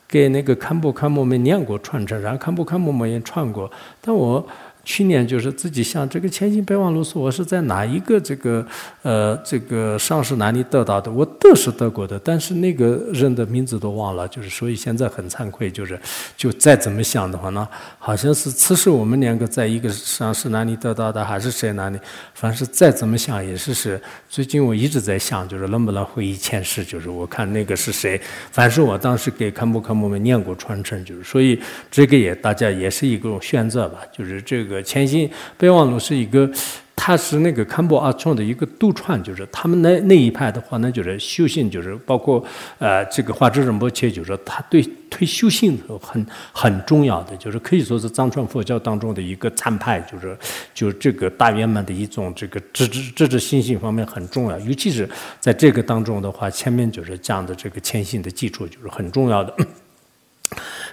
[0.08, 4.48] 给那个堪布堪布们念过传承，然后堪布堪布们也传过，但我。
[4.86, 8.66] 去年就是自己想这个千金备忘录是我是在哪一个这个
[9.02, 11.12] 呃这个上市哪里得到的？
[11.12, 16.00] 我都是得过的，但是那个人的名字都忘了，就是所以现在很惭愧，就是
[16.38, 17.68] 就再怎么想的话呢，
[17.98, 21.98] 好像是此时我们两个在一个上市哪里得到的，还是谁哪里？
[22.36, 24.00] 凡是再怎么想也是是。
[24.30, 28.22] 最近我一直在想，就是能不能回忆前世，就是我看那个是谁？
[28.52, 31.60] 凡是我当时给堪布堪木们念过传承，就是所以
[31.90, 34.75] 这个也大家也是一个选择吧，就是这个。
[34.82, 36.50] 前行备忘录是一个，
[36.96, 42.44] 他是那个堪布阿冲的一个独创，就是他们那那一派的话，那就是修行，就是包括
[42.80, 50.38] 呃这个华智仁波切，就是他对推修行很很重要的，就是可以说是藏传佛教当中的一个参派，就是
[50.74, 55.08] 就是这个大圆满的一种这个知知知知心性方面很重要，尤其是
[55.40, 59.56] 在这个当中的话，前面就是讲的这个前行的基础就是很重要的。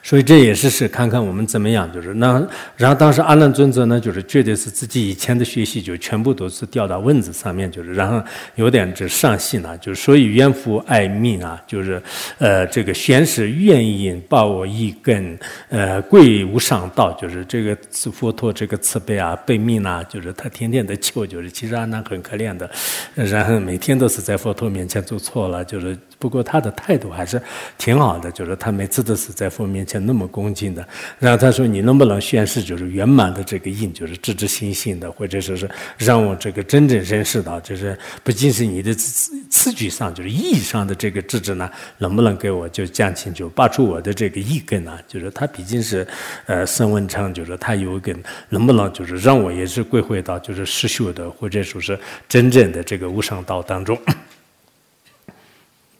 [0.04, 2.44] 所以这也是是看看我们怎么样，就是那，
[2.76, 8.20] 然后当时阿难尊者呢，就是觉得是自己以前的学习就全部都是掉到蚊子上面，就是然后
[8.56, 12.02] 有点这上心了，就是所以怨妇爱命啊，就是
[12.38, 15.38] 呃这个宣誓愿意报我一根，
[15.68, 17.78] 呃贵无上道，就是这个
[18.12, 22.68] 佛陀这个慈悲啊，悲悯啊，就是他天天的求，就是其实阿难很可怜的，
[23.14, 27.40] 然后每天都是在佛陀面前做错了，就是不过他的态度还是
[27.78, 29.91] 挺好的，就是他每次都是在佛面前。
[29.98, 30.86] 那么恭敬的，
[31.18, 35.68] 然后他说：“你能不能宣誓，就是圆满的这个印，就是知知心性的，或者说是
[35.98, 44.98] 让我这个真正认识到，就是不仅是你的词词句上，就是意义上的这个知知呢，能不能给我就讲清楚，拔出我的这个意根呢？
[45.06, 46.06] 就是他毕竟是
[46.46, 48.16] 呃孙文昌，就是他有一根，
[48.48, 53.98] 能不能就是让我也是归回到就是实修的，或者说是真正的这个无上道当中。”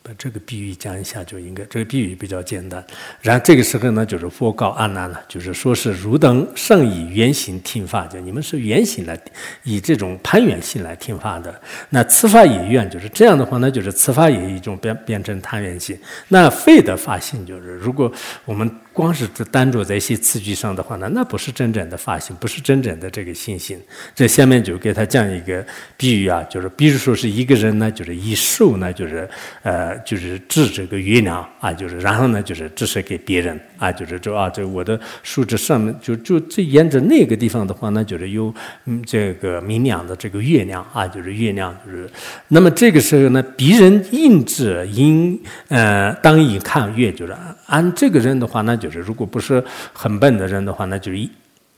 [0.03, 2.85] 把这个比喻讲一下就应该，这个比喻比较简单。
[3.21, 9.19] 然后这个时候呢，就是佛告阿难了，就是说是汝等圣以圆形听法，就你们是圆形来，
[9.63, 11.55] 以这种攀缘性来听法的。
[11.89, 15.99] 那此法也愿，就是这样的话呢，就是此法也一种变变成贪缘性。
[16.29, 18.13] 那肺的法性就是，如果
[18.45, 18.71] 我们。
[18.93, 23.81] 光是单着在一些词句上的话呢，那不是真正的发心，不是真正的这个信心。
[24.15, 25.65] 这下面就给他讲一个
[25.97, 29.27] 比喻啊，就是比如说是一个人呢，就是以手呢，就是
[29.63, 42.07] 呃，就是指这个月亮啊，就是然后呢，就是指示给别人啊，就是这啊，这我的树枝上面就就这沿着那个地方的话呢，就是有嗯这个明亮的这个月亮啊，就是月亮，就是
[42.49, 47.35] 那么这个时候呢，别人应指应呃当以看月，就是
[47.69, 48.79] 按这个人的话呢。
[48.83, 49.63] 就是，如果不是
[49.93, 51.29] 很笨的人的话，那就是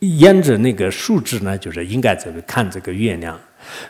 [0.00, 3.38] 沿着那个数值呢，就是应该这个看这个月亮。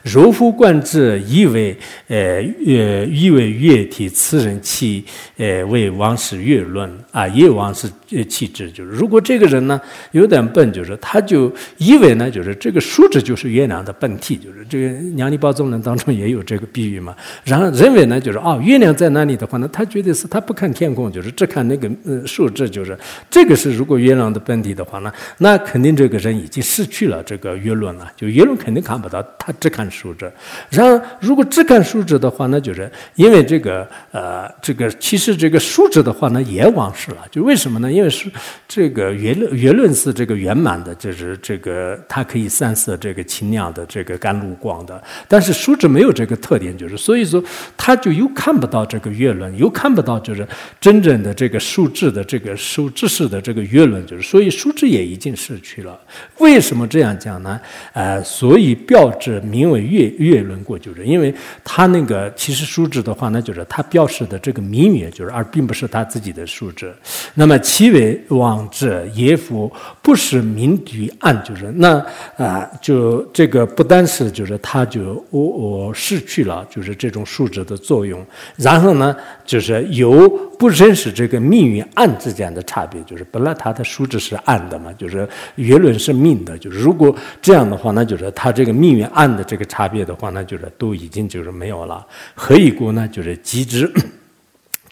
[0.03, 2.37] 柔乎观之，以为呃
[2.67, 5.05] 呃，以为月体，此人气
[5.37, 7.75] 呃为王室月论啊，也王
[8.17, 8.71] 室气质。
[8.71, 9.81] 就是如果这个人呢
[10.13, 17.17] 有点笨，就是他就以为呢，就是这个数值就是月亮的本体，就是这个《娘尼宝宗论》当中也有这个比喻嘛。
[17.45, 22.97] 然后认为呢，就是哦，月亮在那里的话呢，他觉得是他不看天空，就是只看那个呃数值，就是
[23.29, 29.53] 这个是如果月亮的本体的话呢，那肯定这个人已经失去了这个月论了，就月论肯定看不到他。
[29.61, 30.31] 只看数值，
[30.69, 37.19] 然后如果只看数值的话，那就是因为这个呃，这个其实这个数值的话呢也往事了。
[37.31, 37.91] 就为什么呢？
[37.91, 38.31] 因为是
[38.67, 45.03] 这个月论月论是这个圆满的，就是这个它可以散射这个清亮的这个甘露光的。
[45.29, 47.43] 但是数值没有这个特点，就是所以说
[47.77, 50.47] 它就又看不到这个月论，又看不到就是
[50.81, 55.99] 真正的这个数字的这个数知识的这个月论，就是所以数值也已经失去了。
[56.39, 57.61] 为什么这样讲呢？
[57.93, 59.41] 呃，所以标志。
[59.45, 61.33] 名为月月轮过就是因为
[61.63, 66.93] 它那个其实数值的话，那就是它标识的这个名月，就是而并不是他自己的数值。
[67.35, 69.73] 那么其为往之也夫
[70.03, 72.05] 不是明与暗，就是那
[72.37, 78.21] 啊，就这个不单是就是他就我我失去了就是这种数值的作用，
[78.57, 79.17] 然后呢，
[79.47, 80.29] 就是有
[80.59, 89.43] 不认识这个命与暗之间的差别，就是本来它的数值是暗的嘛，就是月轮是命的，就是如果这样的话，那就是它这个命与暗的。
[89.47, 92.05] 这个差别的话，那就是都已经就是没有了。
[92.35, 93.07] 何以故呢？
[93.07, 93.93] 就是极之。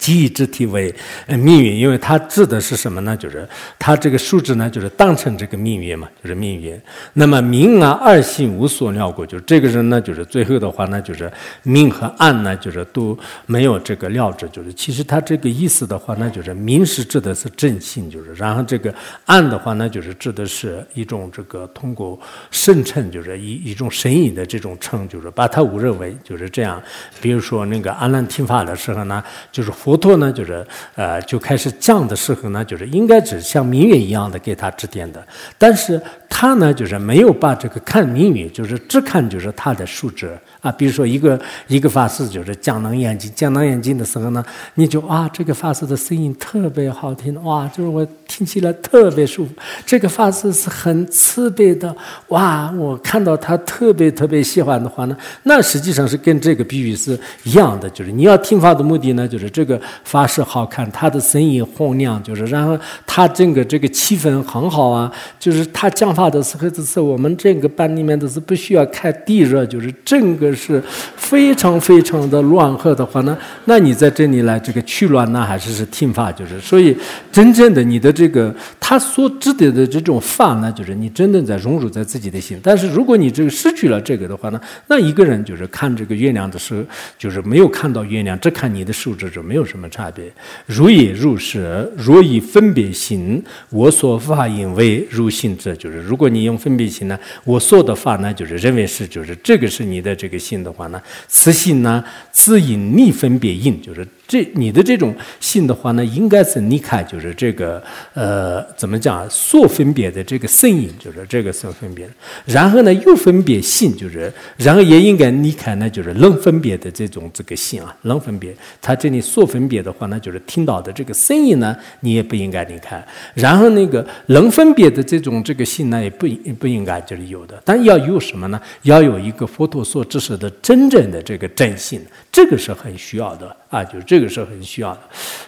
[0.03, 0.93] 记忆之体为
[1.29, 3.17] 命运，因为它指的是什么呢？
[3.17, 3.49] 就是
[3.79, 6.77] 它这个数字呢，就是当成这个命运嘛，就是命运。
[7.13, 11.31] 那么明啊，二性无所料过，就是这个人呢，就是最后的话呢，就是
[11.63, 14.49] 明和暗呢，就是都没有这个料子。
[14.51, 18.93] 就是其实他这个意思的话，呢就是明是指的是正性，就是然后这个
[19.27, 22.19] 暗的话，那就是指的是一种这个通过
[22.51, 26.83] 生成，就是一一种神隐的这种称，就是把它误认为就是这样。
[27.21, 29.23] 比如说那个阿难听法的时候呢，
[29.53, 29.92] 就是佛。
[29.93, 35.23] 佛陀呢，就是呃，就开始降的时候呢，就是应该只像明月一样的给他指点的，
[35.59, 40.35] 但是他呢，就是没有把这个看明月，就是只看就是他的数值。
[40.63, 44.45] 啊，比如说一个一个法师就是江南眼睛，江南眼睛的时候呢，
[44.75, 49.53] 你就啊，这个法师的声音特别好听，哇，就是我听起来特别舒服。
[49.85, 51.93] 这个法师是很慈悲的，
[52.29, 70.52] 哇，我看到他特别特别喜欢的话呢，那实际上是跟这个比喻是一样的，就是你要听法的目的呢，就是这个法师好看，他的声音洪亮，就是然后他整个这个气氛很好啊，就是他讲话的时候，就是我们这个班里面都是不需要开地热，就是整个。
[70.55, 70.83] 是
[71.17, 76.31] 非常非常的乱和的话呢，那你在这里来这个去乱呢，还是是听法？
[76.33, 76.97] 就是所以
[77.31, 82.59] 真正的你的这个他所指的的这种法呢，就是你真正在融入在自己的心。
[82.63, 86.83] 但是如果你这个失去了这个的话呢，那一个人就是看这个月亮的时候，
[87.17, 90.25] 就是没有看到月亮，只看你的数值，就没有什么差别。
[90.67, 100.42] 如也如是，若以分别心，我所法因为如心者，就是如果你用分别心呢，我所的法呢，就是认为是就是这个是你的这个。
[100.43, 104.07] 性的话呢，雌性呢，自因逆分别应，就是。
[104.33, 107.83] 这你的这种性的话呢，应该是你看，就是这个
[108.15, 109.29] 呃，怎么讲？
[109.29, 112.09] 所分别的这个声音，就是这个所分别。
[112.47, 118.57] 然后呢，又分别性，就是然后也应该你看呢，就是能分别的这种这个性啊，能分别。
[118.81, 123.07] 他这里所分别的话呢，就是听到的这个声音呢，你也不应该离开。
[123.35, 126.27] 然后那个能分别的这种这个性呢，也不
[126.59, 127.61] 不应该就是有的。
[127.67, 128.59] 但要有什么呢？
[128.85, 132.01] 要有一个佛陀所知识的真正的这个真性，
[132.33, 133.57] 这个是很需要的。
[133.71, 135.03] 啊，就是这个是很需要的，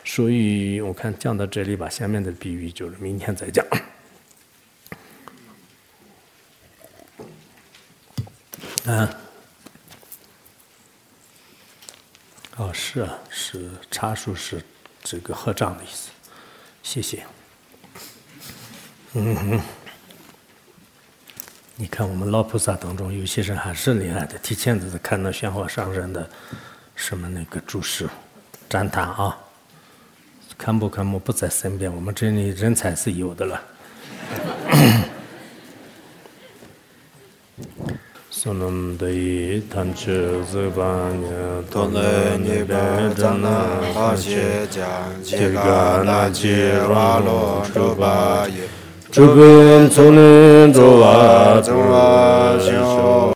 [0.05, 3.67] 所以我看讲到这里吧，下面的比喻就是明天再讲。
[8.87, 9.11] 啊，
[12.57, 14.63] 哦，是啊，是茶树是
[15.03, 16.11] 这个合掌的意思，
[16.83, 17.25] 谢谢。
[19.15, 19.61] 嗯哼，
[21.77, 26.29] 你看我们老菩萨当中有些人还是厉害的，提前就是看到玄火上人的。
[26.95, 28.09] 什么那个注释、
[28.69, 29.37] 展谈啊？
[30.57, 33.61] 看不看不不在身边，我们这里人才是有的了。
[38.31, 41.27] 苏南的一坛子子把你
[41.71, 42.77] 托来你别
[43.17, 43.49] 张那
[43.93, 44.65] 哈些